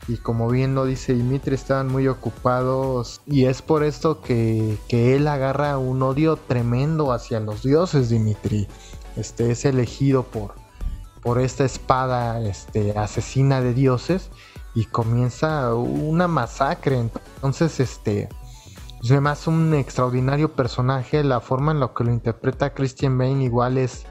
Y 0.08 0.16
como 0.16 0.48
bien 0.48 0.74
lo 0.74 0.86
dice 0.86 1.14
Dimitri, 1.14 1.54
estaban 1.54 1.88
muy 1.88 2.08
ocupados. 2.08 3.20
Y 3.26 3.44
es 3.44 3.60
por 3.60 3.84
esto 3.84 4.22
que, 4.22 4.78
que 4.88 5.14
él 5.14 5.28
agarra 5.28 5.76
un 5.78 6.02
odio 6.02 6.36
tremendo 6.36 7.12
hacia 7.12 7.40
los 7.40 7.62
dioses, 7.62 8.08
Dimitri. 8.08 8.66
Este 9.16 9.50
es 9.50 9.64
elegido 9.64 10.22
por, 10.22 10.54
por 11.22 11.38
esta 11.38 11.64
espada 11.64 12.40
este, 12.40 12.96
asesina 12.98 13.60
de 13.60 13.74
dioses. 13.74 14.30
Y 14.74 14.86
comienza 14.86 15.74
una 15.74 16.26
masacre. 16.26 16.98
Entonces, 16.98 17.78
este. 17.78 18.28
Me 19.08 19.30
hace 19.30 19.50
un 19.50 19.74
extraordinario 19.74 20.54
personaje. 20.54 21.22
La 21.22 21.40
forma 21.40 21.72
en 21.72 21.80
la 21.80 21.92
que 21.94 22.04
lo 22.04 22.12
interpreta 22.12 22.72
Christian 22.74 23.18
Bale 23.18 23.44
igual 23.44 23.76
es 23.76 24.06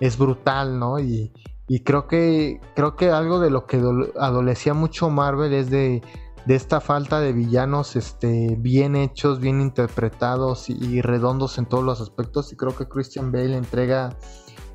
es 0.00 0.18
brutal, 0.18 0.78
¿no? 0.78 0.98
Y, 0.98 1.32
y 1.68 1.80
creo 1.80 2.06
que 2.06 2.60
creo 2.74 2.96
que 2.96 3.10
algo 3.10 3.40
de 3.40 3.50
lo 3.50 3.66
que 3.66 3.80
dol- 3.80 4.12
adolecía 4.18 4.74
mucho 4.74 5.10
Marvel 5.10 5.52
es 5.52 5.68
de, 5.70 6.02
de 6.46 6.54
esta 6.54 6.80
falta 6.80 7.18
de 7.20 7.32
villanos 7.32 7.96
este, 7.96 8.54
bien 8.58 8.94
hechos, 8.96 9.40
bien 9.40 9.60
interpretados 9.60 10.70
y, 10.70 10.74
y 10.74 11.00
redondos 11.02 11.58
en 11.58 11.66
todos 11.66 11.82
los 11.82 12.00
aspectos. 12.00 12.52
Y 12.52 12.56
creo 12.56 12.76
que 12.76 12.86
Christian 12.86 13.32
Bale 13.32 13.56
entrega, 13.56 14.10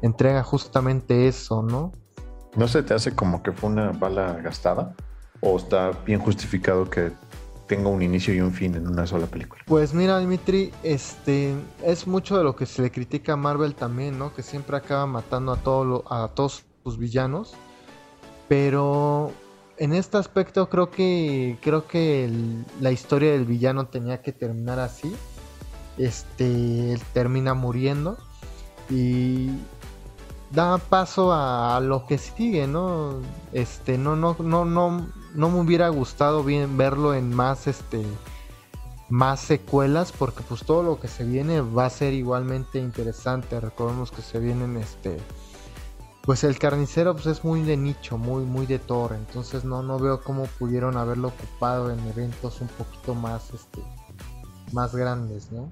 entrega 0.01 0.43
justamente 0.43 1.27
eso, 1.27 1.63
¿no? 1.63 1.91
¿No 2.57 2.67
se 2.67 2.83
te 2.83 2.93
hace 2.93 3.15
como 3.15 3.41
que 3.41 3.53
fue 3.53 3.69
una 3.69 3.91
bala 3.91 4.33
gastada? 4.41 4.93
¿O 5.39 5.55
está 5.57 5.91
bien 6.05 6.19
justificado 6.19 6.89
que 6.89 7.13
tenga 7.67 7.87
un 7.87 8.01
inicio 8.01 8.33
y 8.33 8.41
un 8.41 8.51
fin 8.51 8.75
en 8.75 8.85
una 8.85 9.07
sola 9.07 9.27
película? 9.27 9.63
Pues 9.65 9.93
mira, 9.93 10.19
Dimitri, 10.19 10.73
este 10.83 11.55
es 11.85 12.05
mucho 12.05 12.37
de 12.37 12.43
lo 12.43 12.57
que 12.57 12.65
se 12.65 12.81
le 12.81 12.91
critica 12.91 13.33
a 13.33 13.37
Marvel 13.37 13.73
también, 13.75 14.19
¿no? 14.19 14.33
Que 14.33 14.43
siempre 14.43 14.75
acaba 14.75 15.07
matando 15.07 15.53
a, 15.53 15.55
todo 15.55 15.85
lo- 15.85 16.03
a 16.13 16.27
todos 16.35 16.65
sus 16.83 16.97
villanos. 16.97 17.53
Pero 18.47 19.31
en 19.77 19.93
este 19.93 20.17
aspecto 20.17 20.69
creo 20.69 20.91
que 20.91 21.57
creo 21.61 21.87
que 21.87 22.29
la 22.79 22.91
historia 22.91 23.31
del 23.31 23.45
villano 23.45 23.87
tenía 23.87 24.21
que 24.21 24.31
terminar 24.31 24.79
así. 24.79 25.15
Este, 25.97 26.93
él 26.93 27.01
termina 27.13 27.53
muriendo 27.53 28.17
y 28.89 29.49
da 30.51 30.77
paso 30.77 31.31
a, 31.31 31.77
a 31.77 31.79
lo 31.79 32.05
que 32.05 32.17
sigue, 32.17 32.67
¿no? 32.67 33.21
Este, 33.53 33.97
no, 33.97 34.15
no, 34.15 34.35
no, 34.39 34.65
no, 34.65 35.07
no 35.33 35.49
me 35.49 35.59
hubiera 35.59 35.89
gustado 35.89 36.43
bien 36.43 36.77
verlo 36.77 37.13
en 37.13 37.33
más, 37.33 37.67
este, 37.67 38.03
más 39.09 39.39
secuelas, 39.39 40.11
porque 40.11 40.43
pues 40.47 40.63
todo 40.65 40.83
lo 40.83 40.99
que 40.99 41.07
se 41.07 41.23
viene 41.23 41.61
va 41.61 41.85
a 41.85 41.89
ser 41.89 42.13
igualmente 42.13 42.79
interesante. 42.79 43.59
Recordemos 43.59 44.11
que 44.11 44.21
se 44.21 44.39
vienen, 44.39 44.77
este, 44.77 45.17
pues 46.23 46.43
el 46.43 46.59
carnicero 46.59 47.13
pues 47.13 47.25
es 47.25 47.43
muy 47.43 47.61
de 47.63 47.77
nicho, 47.77 48.17
muy, 48.17 48.43
muy 48.43 48.65
de 48.65 48.79
Thor, 48.79 49.13
entonces 49.13 49.65
no, 49.65 49.81
no 49.81 49.97
veo 49.97 50.21
cómo 50.21 50.45
pudieron 50.59 50.97
haberlo 50.97 51.29
ocupado 51.29 51.91
en 51.91 51.99
eventos 52.07 52.61
un 52.61 52.67
poquito 52.67 53.15
más, 53.15 53.51
este, 53.53 53.81
más 54.71 54.95
grandes, 54.95 55.51
¿no? 55.51 55.69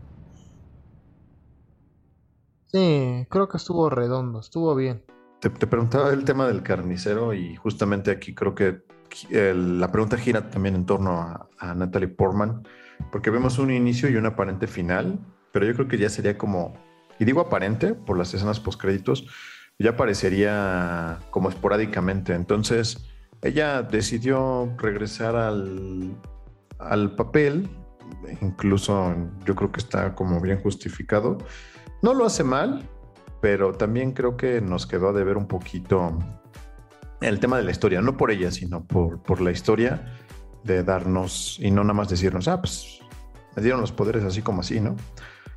Sí, 2.67 3.25
creo 3.29 3.47
que 3.47 3.57
estuvo 3.57 3.89
redondo, 3.89 4.39
estuvo 4.39 4.75
bien. 4.75 5.03
Te, 5.39 5.49
te 5.49 5.67
preguntaba 5.67 6.11
el 6.11 6.23
tema 6.23 6.47
del 6.47 6.61
carnicero 6.63 7.33
y 7.33 7.55
justamente 7.55 8.11
aquí 8.11 8.35
creo 8.35 8.53
que 8.53 8.83
la 9.31 9.91
pregunta 9.91 10.17
gira 10.17 10.49
también 10.49 10.75
en 10.75 10.85
torno 10.85 11.13
a, 11.13 11.47
a 11.57 11.73
Natalie 11.73 12.09
Portman, 12.09 12.63
porque 13.11 13.29
vemos 13.29 13.57
un 13.57 13.71
inicio 13.71 14.09
y 14.09 14.15
un 14.15 14.25
aparente 14.25 14.67
final, 14.67 15.19
pero 15.51 15.65
yo 15.65 15.73
creo 15.73 15.87
que 15.87 15.97
ya 15.97 16.09
sería 16.09 16.37
como, 16.37 16.73
y 17.17 17.25
digo 17.25 17.41
aparente 17.41 17.93
por 17.93 18.17
las 18.17 18.33
escenas 18.33 18.59
postcréditos, 18.59 19.25
ya 19.79 19.95
parecería 19.95 21.19
como 21.31 21.49
esporádicamente. 21.49 22.33
Entonces, 22.33 23.09
ella 23.41 23.81
decidió 23.81 24.73
regresar 24.77 25.35
al, 25.37 26.13
al 26.77 27.15
papel, 27.15 27.69
incluso 28.41 29.15
yo 29.45 29.55
creo 29.55 29.71
que 29.71 29.79
está 29.79 30.13
como 30.13 30.41
bien 30.41 30.61
justificado. 30.61 31.37
No 32.01 32.13
lo 32.13 32.25
hace 32.25 32.43
mal, 32.43 32.87
pero 33.41 33.73
también 33.73 34.11
creo 34.11 34.35
que 34.35 34.59
nos 34.59 34.85
quedó 34.85 35.13
de 35.13 35.23
ver 35.23 35.37
un 35.37 35.47
poquito 35.47 36.17
el 37.21 37.39
tema 37.39 37.57
de 37.57 37.63
la 37.63 37.71
historia, 37.71 38.01
no 38.01 38.17
por 38.17 38.31
ella, 38.31 38.51
sino 38.51 38.83
por, 38.83 39.21
por 39.21 39.41
la 39.41 39.51
historia 39.51 40.15
de 40.63 40.83
darnos 40.83 41.57
y 41.59 41.71
no 41.71 41.83
nada 41.83 41.93
más 41.93 42.09
decirnos, 42.09 42.47
ah, 42.47 42.59
pues 42.59 42.99
me 43.55 43.63
dieron 43.63 43.81
los 43.81 43.91
poderes 43.91 44.23
así 44.23 44.41
como 44.41 44.61
así, 44.61 44.79
¿no? 44.79 44.95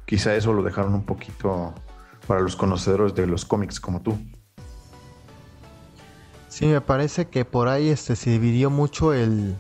Quizá 0.04 0.34
eso 0.34 0.52
lo 0.52 0.62
dejaron 0.62 0.94
un 0.94 1.04
poquito 1.04 1.74
para 2.26 2.40
los 2.40 2.56
conocedores 2.56 3.14
de 3.14 3.26
los 3.26 3.44
cómics 3.44 3.80
como 3.80 4.02
tú. 4.02 4.16
Sí, 6.48 6.66
me 6.66 6.80
parece 6.80 7.28
que 7.28 7.44
por 7.44 7.68
ahí 7.68 7.88
este, 7.88 8.14
se 8.14 8.30
dividió 8.30 8.68
mucho 8.68 9.14
el, 9.14 9.56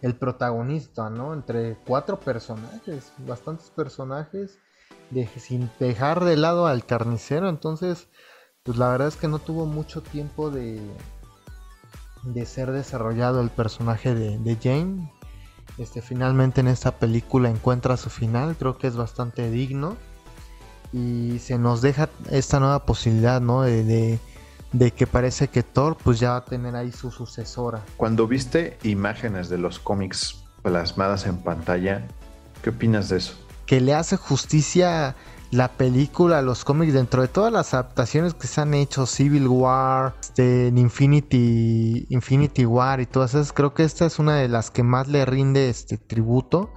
el 0.00 0.14
protagonista, 0.16 1.10
¿no? 1.10 1.34
Entre 1.34 1.76
cuatro 1.86 2.18
personajes, 2.18 3.12
bastantes 3.18 3.68
personajes, 3.70 4.58
sin 5.36 5.70
dejar 5.78 6.24
de 6.24 6.36
lado 6.36 6.66
al 6.66 6.86
carnicero, 6.86 7.48
entonces, 7.48 8.08
pues 8.62 8.78
la 8.78 8.88
verdad 8.88 9.08
es 9.08 9.16
que 9.16 9.28
no 9.28 9.38
tuvo 9.38 9.66
mucho 9.66 10.02
tiempo 10.02 10.50
de, 10.50 10.80
de 12.22 12.46
ser 12.46 12.70
desarrollado 12.72 13.40
el 13.40 13.50
personaje 13.50 14.14
de, 14.14 14.38
de 14.38 14.56
Jane. 14.56 15.12
Este, 15.78 16.02
finalmente 16.02 16.60
en 16.60 16.68
esta 16.68 16.92
película 16.92 17.50
encuentra 17.50 17.96
su 17.96 18.10
final, 18.10 18.56
creo 18.56 18.78
que 18.78 18.86
es 18.86 18.96
bastante 18.96 19.50
digno. 19.50 19.96
Y 20.92 21.38
se 21.38 21.58
nos 21.58 21.82
deja 21.82 22.08
esta 22.30 22.58
nueva 22.58 22.84
posibilidad, 22.84 23.40
¿no? 23.40 23.62
De, 23.62 24.18
de, 24.72 24.90
que 24.90 25.06
parece 25.06 25.48
que 25.48 25.62
Thor 25.62 25.96
pues 26.02 26.20
ya 26.20 26.30
va 26.30 26.36
a 26.36 26.44
tener 26.44 26.74
ahí 26.76 26.92
su 26.92 27.10
sucesora. 27.10 27.82
Cuando 27.96 28.26
viste 28.26 28.78
imágenes 28.82 29.48
de 29.48 29.58
los 29.58 29.78
cómics 29.78 30.42
plasmadas 30.62 31.26
en 31.26 31.38
pantalla, 31.38 32.06
¿qué 32.62 32.70
opinas 32.70 33.08
de 33.08 33.18
eso? 33.18 33.34
Que 33.66 33.80
le 33.80 33.94
hace 33.94 34.16
justicia 34.16 35.14
la 35.50 35.68
película, 35.72 36.42
los 36.42 36.64
cómics, 36.64 36.92
dentro 36.92 37.22
de 37.22 37.28
todas 37.28 37.52
las 37.52 37.74
adaptaciones 37.74 38.34
que 38.34 38.46
se 38.46 38.60
han 38.60 38.72
hecho, 38.74 39.06
Civil 39.06 39.48
War, 39.48 40.14
este, 40.20 40.72
Infinity, 40.74 42.06
Infinity 42.08 42.64
War 42.64 43.00
y 43.00 43.06
todas 43.06 43.34
esas, 43.34 43.52
creo 43.52 43.74
que 43.74 43.82
esta 43.82 44.06
es 44.06 44.18
una 44.18 44.36
de 44.36 44.48
las 44.48 44.70
que 44.70 44.82
más 44.82 45.08
le 45.08 45.24
rinde 45.24 45.68
este 45.68 45.98
tributo. 45.98 46.72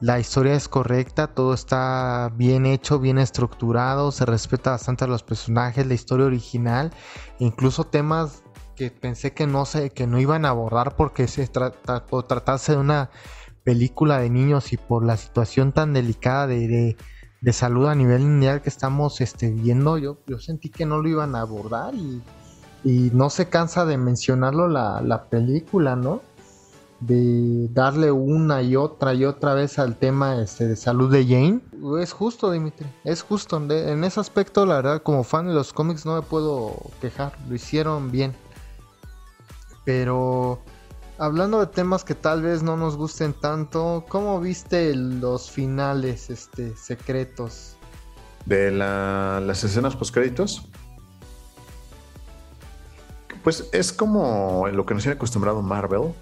La 0.00 0.20
historia 0.20 0.54
es 0.54 0.68
correcta, 0.68 1.28
todo 1.28 1.54
está 1.54 2.30
bien 2.34 2.66
hecho, 2.66 2.98
bien 2.98 3.18
estructurado, 3.18 4.12
se 4.12 4.26
respeta 4.26 4.72
bastante 4.72 5.04
a 5.04 5.08
los 5.08 5.22
personajes, 5.22 5.86
la 5.86 5.94
historia 5.94 6.26
original, 6.26 6.92
incluso 7.38 7.84
temas 7.84 8.42
que 8.74 8.90
pensé 8.90 9.32
que 9.32 9.46
no 9.46 9.64
sé, 9.64 9.90
que 9.90 10.06
no 10.06 10.20
iban 10.20 10.44
a 10.44 10.50
abordar 10.50 10.96
porque 10.96 11.28
se 11.28 11.46
trata, 11.46 12.04
por 12.04 12.24
tratarse 12.24 12.72
de 12.72 12.78
una 12.78 13.10
película 13.64 14.18
de 14.18 14.28
niños 14.28 14.72
y 14.72 14.76
por 14.76 15.04
la 15.04 15.16
situación 15.16 15.72
tan 15.72 15.94
delicada 15.94 16.46
de 16.46 16.96
de 17.40 17.52
salud 17.52 17.86
a 17.86 17.94
nivel 17.94 18.22
mundial 18.22 18.62
que 18.62 18.68
estamos 18.68 19.20
este, 19.20 19.50
viendo, 19.50 19.98
yo, 19.98 20.18
yo 20.26 20.38
sentí 20.38 20.68
que 20.68 20.86
no 20.86 20.98
lo 20.98 21.08
iban 21.08 21.34
a 21.36 21.40
abordar 21.42 21.94
y, 21.94 22.22
no 22.84 23.30
se 23.30 23.48
cansa 23.48 23.84
de 23.84 23.98
mencionarlo 23.98 24.68
la, 24.68 25.00
la, 25.00 25.24
película, 25.24 25.96
¿no? 25.96 26.22
De 27.00 27.68
darle 27.72 28.10
una 28.10 28.62
y 28.62 28.74
otra 28.74 29.12
y 29.12 29.24
otra 29.24 29.52
vez 29.52 29.78
al 29.78 29.96
tema 29.96 30.40
este, 30.40 30.66
de 30.66 30.76
salud 30.76 31.12
de 31.12 31.24
Jane. 31.26 31.60
Es 32.00 32.12
justo, 32.12 32.50
Dimitri, 32.50 32.86
es 33.04 33.22
justo. 33.22 33.58
En 33.58 34.02
ese 34.04 34.18
aspecto, 34.18 34.64
la 34.64 34.76
verdad, 34.76 35.02
como 35.02 35.22
fan 35.22 35.46
de 35.46 35.54
los 35.54 35.72
cómics 35.72 36.06
no 36.06 36.14
me 36.14 36.22
puedo 36.22 36.74
quejar, 37.00 37.36
lo 37.48 37.54
hicieron 37.54 38.10
bien. 38.10 38.34
Pero 39.84 40.62
hablando 41.18 41.60
de 41.60 41.66
temas 41.66 42.04
que 42.04 42.14
tal 42.14 42.42
vez 42.42 42.62
no 42.62 42.76
nos 42.76 42.96
gusten 42.96 43.32
tanto, 43.34 44.04
¿cómo 44.08 44.40
viste 44.40 44.94
los 44.94 45.50
finales 45.50 46.30
este, 46.30 46.76
secretos? 46.76 47.76
De 48.44 48.70
las 48.70 49.64
escenas 49.64 49.96
postcréditos. 49.96 50.66
Pues 53.42 53.68
es 53.72 53.92
como 53.92 54.66
lo 54.72 54.86
que 54.86 54.94
nos 54.94 55.04
tiene 55.04 55.16
acostumbrado 55.16 55.62
Marvel, 55.62 56.12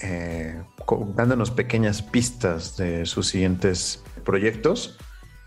eh, 0.00 0.62
dándonos 1.14 1.50
pequeñas 1.50 2.02
pistas 2.02 2.76
de 2.76 3.06
sus 3.06 3.28
siguientes 3.28 4.02
proyectos. 4.24 4.98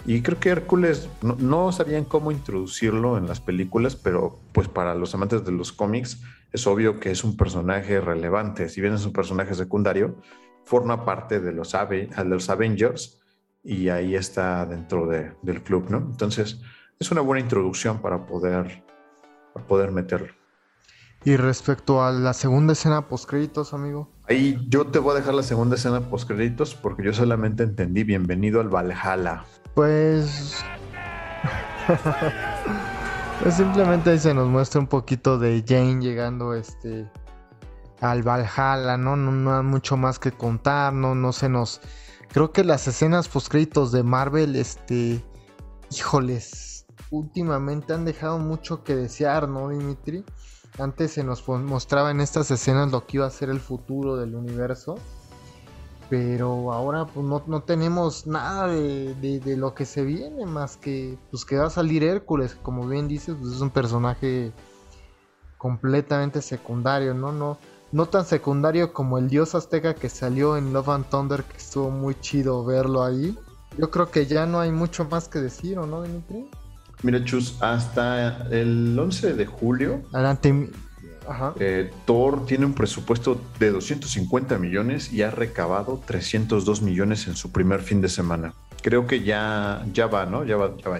Y 0.06 0.22
creo 0.22 0.40
que 0.40 0.50
Hércules 0.50 1.10
no, 1.22 1.36
no, 1.40 1.72
sabían 1.72 2.06
cómo 2.06 2.32
introducirlo 2.32 3.18
en 3.18 3.28
las 3.28 3.42
películas, 3.42 3.96
pero 3.96 4.40
pues 4.54 4.68
para 4.68 4.96
los 4.96 5.14
amantes 5.14 5.44
de 5.44 5.52
los 5.52 5.74
cómics 5.74 6.22
es 6.52 6.66
obvio 6.68 7.00
que 7.00 7.12
es 7.12 7.24
un 7.24 7.38
personaje 7.38 8.00
relevante. 8.00 8.70
Si 8.70 8.82
bien 8.82 8.94
es 8.94 9.06
un 9.06 9.14
personaje 9.14 9.54
secundario, 9.54 10.16
forma 10.66 11.04
parte 11.04 11.40
de 11.40 11.52
los, 11.52 11.74
Avengers 12.50 13.20
y 13.64 13.90
ahí 13.90 14.16
está 14.16 14.66
dentro 14.66 15.08
del 15.08 15.64
club, 15.64 15.90
¿no? 15.90 15.98
Entonces, 15.98 16.62
es 17.00 17.12
una 17.12 17.22
buena 17.22 17.42
introducción 17.42 18.02
para 18.02 18.26
poder, 18.26 18.84
para 19.54 19.66
poder 19.66 19.92
meterlo. 19.92 20.39
Y 21.24 21.36
respecto 21.36 22.04
a 22.04 22.12
la 22.12 22.34
segunda 22.34 22.74
escena 22.74 23.08
post-créditos, 23.08 23.74
amigo. 23.74 24.10
Ahí 24.28 24.66
yo 24.70 24.88
te 24.88 25.00
voy 25.00 25.14
a 25.14 25.20
dejar 25.20 25.34
la 25.34 25.44
segunda 25.44 25.76
escena 25.76 26.02
post-créditos 26.02 26.76
porque 26.76 27.04
yo 27.04 27.14
solamente 27.14 27.64
entendí 27.64 28.04
bienvenido 28.04 28.62
al 28.62 28.70
Valhalla. 28.70 29.44
Pues... 29.74 30.64
Pues 33.42 33.54
simplemente 33.56 34.10
ahí 34.10 34.20
se 34.20 34.34
nos 34.34 34.50
muestra 34.50 34.82
un 34.82 34.88
poquito 34.88 35.40
de 35.40 35.64
Jane 35.66 36.02
llegando 36.02 36.54
este 36.54 37.10
al 38.02 38.22
Valhalla, 38.22 38.98
¿no? 38.98 39.16
No, 39.16 39.56
hay 39.56 39.64
mucho 39.64 39.96
más 39.96 40.20
que 40.20 40.34
contar, 40.34 40.92
no, 40.92 41.16
no 41.16 41.32
se 41.32 41.48
nos. 41.48 41.80
Creo 42.34 42.52
que 42.52 42.66
las 42.66 42.88
escenas 42.90 43.30
postcritos 43.30 43.94
de 43.94 44.04
Marvel, 44.04 44.58
este. 44.58 45.24
Híjoles. 45.90 46.86
Últimamente 47.12 47.94
han 47.94 48.04
dejado 48.04 48.40
mucho 48.40 48.84
que 48.84 48.96
desear, 48.96 49.48
¿no, 49.48 49.70
Dimitri? 49.70 50.26
Antes 50.80 51.12
se 51.12 51.24
nos 51.24 51.48
mostraba 51.48 52.12
en 52.12 52.22
estas 52.22 52.50
escenas 52.52 52.92
lo 52.92 53.06
que 53.06 53.18
iba 53.18 53.26
a 53.26 53.30
ser 53.30 53.50
el 53.50 53.60
futuro 53.60 54.16
del 54.16 54.36
universo 54.36 54.98
pero 56.10 56.74
ahora 56.74 57.06
pues 57.06 57.26
no, 57.26 57.62
tenemos 57.62 58.26
nada 58.26 58.68
de, 58.68 59.56
lo 59.58 59.76
que 59.76 59.86
se 59.86 60.04
viene 60.04 60.46
más 60.46 60.76
que 60.76 61.18
pues 61.30 61.46
que 61.46 61.58
va 61.58 61.68
a 61.68 61.70
salir 61.70 62.04
Hércules 62.04 62.56
como 62.56 62.88
bien 62.88 63.08
dices 63.08 63.36
pues 63.40 63.54
es 63.54 63.62
un 63.62 63.70
personaje 63.70 64.52
completamente 65.58 66.42
secundario 66.42 67.14
no 67.14 67.32
no 67.32 67.60
no 67.92 68.08
tan 68.08 68.26
secundario 68.26 68.92
como 68.92 69.20
el 69.20 69.30
dios 69.30 69.54
azteca 69.54 69.94
que 69.94 70.10
salió 70.10 70.58
en 70.58 70.74
Love 70.74 70.90
and 70.90 71.10
Thunder 71.10 71.44
que 71.44 71.58
estuvo 71.58 71.92
muy 71.92 72.16
chido 72.20 72.66
verlo 72.66 73.04
ahí 73.04 73.38
yo 73.78 73.92
creo 73.92 74.10
que 74.10 74.26
ya 74.26 74.48
no 74.48 74.60
hay 74.60 74.72
mucho 74.72 75.06
más 75.06 75.28
que 75.28 75.40
decir 75.40 75.78
¿o 75.78 75.86
no 75.86 76.02
Dimitri? 76.02 76.50
Mira 77.04 77.24
Chus 77.24 77.58
hasta 77.62 78.48
el 78.52 78.98
11 78.98 79.34
de 79.34 79.46
julio 79.46 80.02
adelante 80.12 80.70
eh, 81.60 81.92
Thor 82.06 82.46
tiene 82.46 82.66
un 82.66 82.74
presupuesto 82.74 83.40
de 83.60 83.72
250 83.72 84.58
millones 84.58 85.14
y 85.14 85.22
ha 85.22 85.32
recabado 85.32 86.02
302 86.06 86.82
millones 86.82 87.28
en 87.28 87.36
su 87.36 87.52
primer 87.52 87.82
fin 87.82 88.02
de 88.02 88.10
semana. 88.10 88.54
Creo 88.82 89.06
que 89.06 89.24
ya, 89.24 89.86
ya 89.94 90.08
va, 90.08 90.26
¿no? 90.26 90.44
Ya 90.44 90.58
va, 90.58 90.76
ya 90.78 90.90
va. 90.90 91.00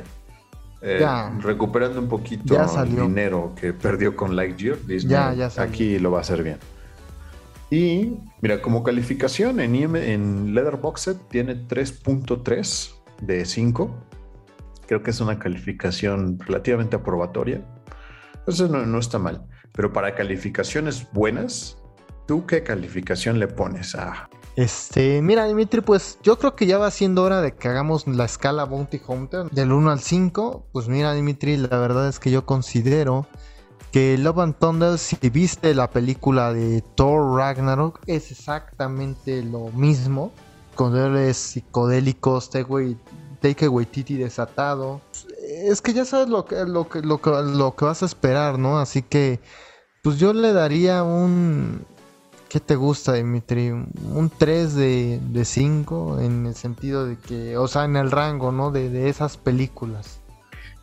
Eh, 0.82 1.06
recuperando 1.40 2.00
un 2.00 2.08
poquito 2.08 2.56
el 2.82 2.96
dinero 2.96 3.54
que 3.60 3.74
perdió 3.74 4.16
con 4.16 4.36
Lightyear, 4.36 4.78
Disney 4.86 5.18
aquí 5.58 6.00
lo 6.00 6.12
va 6.12 6.20
a 6.20 6.22
hacer 6.22 6.44
bien. 6.44 6.58
Y 7.70 8.18
mira, 8.42 8.62
como 8.62 8.84
calificación 8.84 9.60
en, 9.60 9.76
IM, 9.76 9.96
en 9.96 10.56
Letterboxd 10.56 11.18
tiene 11.30 11.56
3.3 11.68 12.92
de 13.22 13.46
5. 13.46 13.96
Creo 14.90 15.04
que 15.04 15.12
es 15.12 15.22
una 15.22 15.38
calificación 15.38 16.40
relativamente 16.40 16.96
aprobatoria. 16.96 17.64
Entonces 18.40 18.72
no, 18.72 18.84
no 18.88 18.98
está 18.98 19.20
mal. 19.20 19.46
Pero 19.72 19.94
para 19.94 20.16
calificaciones 20.16 21.08
buenas, 21.14 21.78
¿tú 22.28 22.48
qué 22.48 22.64
calificación 22.64 23.38
le 23.38 23.46
pones 23.46 23.94
a... 23.94 24.28
Este, 24.56 25.22
mira 25.22 25.46
Dimitri, 25.46 25.82
pues 25.82 26.18
yo 26.24 26.40
creo 26.40 26.56
que 26.56 26.66
ya 26.66 26.80
va 26.80 26.90
siendo 26.90 27.22
hora 27.22 27.40
de 27.40 27.54
que 27.54 27.68
hagamos 27.68 28.08
la 28.08 28.26
escala 28.26 28.64
Bounty 28.64 29.00
Hunter 29.06 29.52
del 29.52 29.72
1 29.72 29.92
al 29.92 30.00
5. 30.00 30.70
Pues 30.72 30.88
mira 30.88 31.14
Dimitri, 31.14 31.58
la 31.58 31.78
verdad 31.78 32.08
es 32.08 32.18
que 32.20 32.32
yo 32.32 32.48
considero 32.48 33.28
que 33.92 34.18
Love 34.18 34.40
and 34.40 34.56
Thunder, 34.58 34.98
si 34.98 35.18
viste 35.30 35.76
la 35.76 35.92
película 35.92 36.52
de 36.52 36.84
Thor 36.96 37.38
Ragnarok, 37.38 38.00
es 38.08 38.32
exactamente 38.32 39.44
lo 39.44 39.68
mismo. 39.70 40.32
Con 40.74 40.96
psicodélicos, 41.36 42.50
Take 43.42 43.66
Away 43.66 43.86
Titi 43.86 44.16
desatado. 44.16 45.02
Es 45.44 45.82
que 45.82 45.94
ya 45.94 46.06
sabes 46.06 46.30
lo 46.30 46.46
que, 46.46 46.66
lo 46.66 46.90
que, 46.90 47.02
lo 47.02 47.20
que 47.76 47.86
vas 47.86 48.04
a 48.04 48.06
esperar, 48.06 48.60
¿no? 48.60 48.80
Así 48.80 49.02
que 49.02 49.40
pues 50.02 50.18
yo 50.18 50.34
le 50.34 50.54
daría 50.54 51.04
un 51.04 51.86
¿Qué 52.50 52.60
te 52.60 52.76
gusta, 52.76 53.14
Dimitri? 53.14 53.70
Un 53.70 54.32
3 54.36 54.74
de, 54.74 55.20
de 55.22 55.46
5 55.46 56.20
en 56.20 56.48
el 56.48 56.56
sentido 56.56 57.06
de 57.06 57.16
que, 57.16 57.56
o 57.58 57.68
sea, 57.68 57.86
en 57.86 57.96
el 57.96 58.10
rango, 58.10 58.52
¿no? 58.52 58.72
De, 58.72 58.90
de 58.90 59.08
esas 59.08 59.38
películas. 59.38 60.20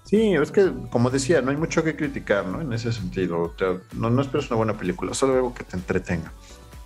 Sí, 0.05 0.35
es 0.35 0.53
que, 0.53 0.73
como 0.93 1.11
decía, 1.11 1.43
no 1.43 1.51
hay 1.51 1.57
mucho 1.57 1.83
que 1.83 1.97
criticar, 1.97 2.47
¿no? 2.47 2.61
En 2.61 2.73
ese 2.73 2.93
sentido, 2.93 3.53
no, 3.95 4.11
no 4.11 4.23
esperes 4.23 4.47
una 4.49 4.59
buena 4.59 4.79
película, 4.79 5.13
solo 5.13 5.35
algo 5.35 5.55
que 5.55 5.65
te 5.65 5.77
entretenga. 5.77 6.33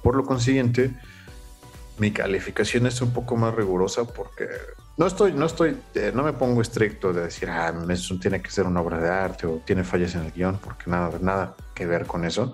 Por 0.03 0.17
lo 0.17 0.25
consiguiente, 0.25 0.97
mi 1.99 2.11
calificación 2.11 2.87
es 2.87 3.03
un 3.03 3.13
poco 3.13 3.37
más 3.37 3.55
rigurosa 3.55 4.05
porque 4.05 4.47
no 5.01 5.07
estoy, 5.07 5.33
no 5.33 5.47
estoy, 5.47 5.79
eh, 5.95 6.13
no 6.15 6.23
me 6.23 6.35
pongo 6.35 6.61
estricto 6.61 7.11
de 7.15 7.23
decir, 7.23 7.49
ah, 7.49 7.73
eso 7.89 8.19
tiene 8.19 8.43
que 8.43 8.51
ser 8.51 8.67
una 8.67 8.83
obra 8.83 8.99
de 9.01 9.09
arte 9.09 9.47
o 9.47 9.63
tiene 9.65 9.83
fallas 9.83 10.15
en 10.15 10.27
el 10.27 10.31
guion, 10.31 10.59
porque 10.59 10.91
nada, 10.91 11.19
nada 11.23 11.57
que 11.75 11.87
ver 11.87 12.05
con 12.05 12.27
eso, 12.27 12.53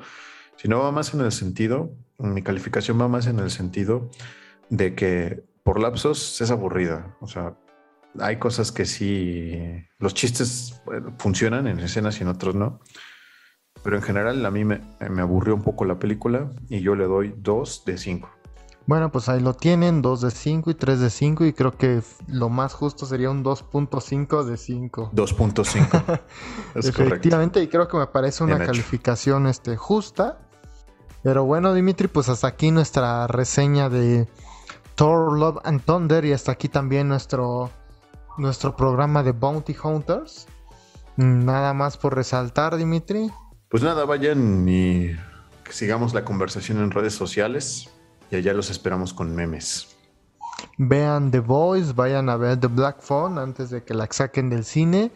sino 0.54 0.78
va 0.78 0.92
más 0.92 1.12
en 1.12 1.22
el 1.22 1.32
sentido, 1.32 1.90
mi 2.18 2.42
calificación 2.42 3.00
va 3.00 3.08
más 3.08 3.26
en 3.26 3.40
el 3.40 3.50
sentido 3.50 4.12
de 4.70 4.94
que 4.94 5.42
por 5.64 5.80
lapsos 5.80 6.40
es 6.40 6.52
aburrida, 6.52 7.16
o 7.20 7.26
sea, 7.26 7.56
hay 8.20 8.36
cosas 8.36 8.70
que 8.70 8.84
sí, 8.84 9.84
los 9.98 10.14
chistes 10.14 10.80
bueno, 10.84 11.16
funcionan 11.18 11.66
en 11.66 11.80
escenas 11.80 12.20
y 12.20 12.22
en 12.22 12.28
otros 12.28 12.54
no, 12.54 12.80
pero 13.82 13.96
en 13.96 14.02
general 14.02 14.46
a 14.46 14.52
mí 14.52 14.64
me, 14.64 14.80
aburrió 15.20 15.56
un 15.56 15.62
poco 15.62 15.84
la 15.84 15.98
película 15.98 16.52
y 16.68 16.80
yo 16.80 16.94
le 16.94 17.06
doy 17.06 17.34
2 17.36 17.84
de 17.86 17.98
5. 17.98 18.30
Bueno, 18.86 19.10
pues 19.10 19.28
ahí 19.28 19.40
lo 19.40 19.54
tienen, 19.54 20.00
2 20.00 20.20
de 20.20 20.30
5 20.30 20.70
y 20.70 20.74
3 20.74 21.00
de 21.00 21.10
5 21.10 21.44
y 21.44 21.52
creo 21.52 21.72
que 21.72 22.02
lo 22.28 22.48
más 22.48 22.72
justo 22.72 23.04
sería 23.04 23.30
un 23.30 23.42
2.5 23.42 24.44
de 24.44 24.56
5. 24.56 25.10
2.5. 25.12 26.20
es 26.76 26.86
Efectivamente, 26.86 27.30
correcto. 27.30 27.60
y 27.60 27.68
creo 27.68 27.88
que 27.88 27.96
me 27.96 28.06
parece 28.06 28.44
una 28.44 28.54
Bien 28.54 28.62
hecho. 28.62 28.72
calificación 28.72 29.48
este, 29.48 29.76
justa. 29.76 30.38
Pero 31.24 31.44
bueno, 31.44 31.74
Dimitri, 31.74 32.06
pues 32.06 32.28
hasta 32.28 32.46
aquí 32.46 32.70
nuestra 32.70 33.26
reseña 33.26 33.88
de 33.88 34.28
Thor, 34.94 35.36
Love 35.36 35.58
and 35.64 35.82
Thunder 35.84 36.24
y 36.24 36.32
hasta 36.32 36.52
aquí 36.52 36.68
también 36.68 37.08
nuestro, 37.08 37.70
nuestro 38.38 38.76
programa 38.76 39.24
de 39.24 39.32
Bounty 39.32 39.74
Hunters. 39.82 40.46
Nada 41.16 41.74
más 41.74 41.96
por 41.96 42.14
resaltar, 42.14 42.76
Dimitri. 42.76 43.32
Pues 43.68 43.82
nada, 43.82 44.04
vayan 44.04 44.68
y 44.68 45.10
que 45.64 45.72
sigamos 45.72 46.14
la 46.14 46.24
conversación 46.24 46.78
en 46.78 46.92
redes 46.92 47.14
sociales 47.14 47.90
y 48.30 48.36
allá 48.36 48.52
los 48.52 48.70
esperamos 48.70 49.12
con 49.12 49.34
memes. 49.34 49.88
Vean 50.78 51.30
The 51.30 51.40
Voice, 51.40 51.92
vayan 51.92 52.28
a 52.28 52.36
ver 52.36 52.58
The 52.58 52.66
Black 52.68 53.00
Phone 53.00 53.38
antes 53.38 53.70
de 53.70 53.82
que 53.84 53.94
la 53.94 54.08
saquen 54.10 54.50
del 54.50 54.64
cine. 54.64 55.10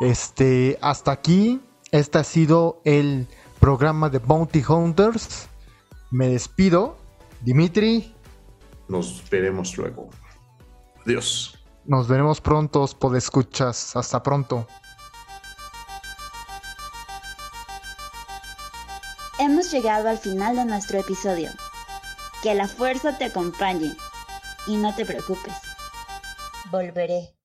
Este, 0.00 0.78
hasta 0.80 1.12
aquí, 1.12 1.60
este 1.92 2.18
ha 2.18 2.24
sido 2.24 2.80
el 2.84 3.28
programa 3.60 4.08
de 4.08 4.18
Bounty 4.18 4.62
Hunters. 4.66 5.48
Me 6.10 6.28
despido. 6.28 6.96
Dimitri, 7.42 8.14
Nos 8.88 9.22
veremos 9.30 9.76
luego. 9.78 10.10
Adiós. 11.06 11.56
nos 11.86 12.08
veremos 12.08 12.40
pronto, 12.40 12.84
escuchas. 13.16 13.94
Hasta 13.96 14.22
pronto. 14.22 14.66
Hemos 19.38 19.70
llegado 19.72 20.08
al 20.08 20.18
final 20.18 20.56
de 20.56 20.64
nuestro 20.66 20.98
episodio. 20.98 21.50
Que 22.42 22.54
la 22.54 22.68
fuerza 22.68 23.18
te 23.18 23.26
acompañe. 23.26 23.94
Y 24.66 24.76
no 24.76 24.94
te 24.94 25.04
preocupes. 25.04 25.54
Volveré. 26.70 27.39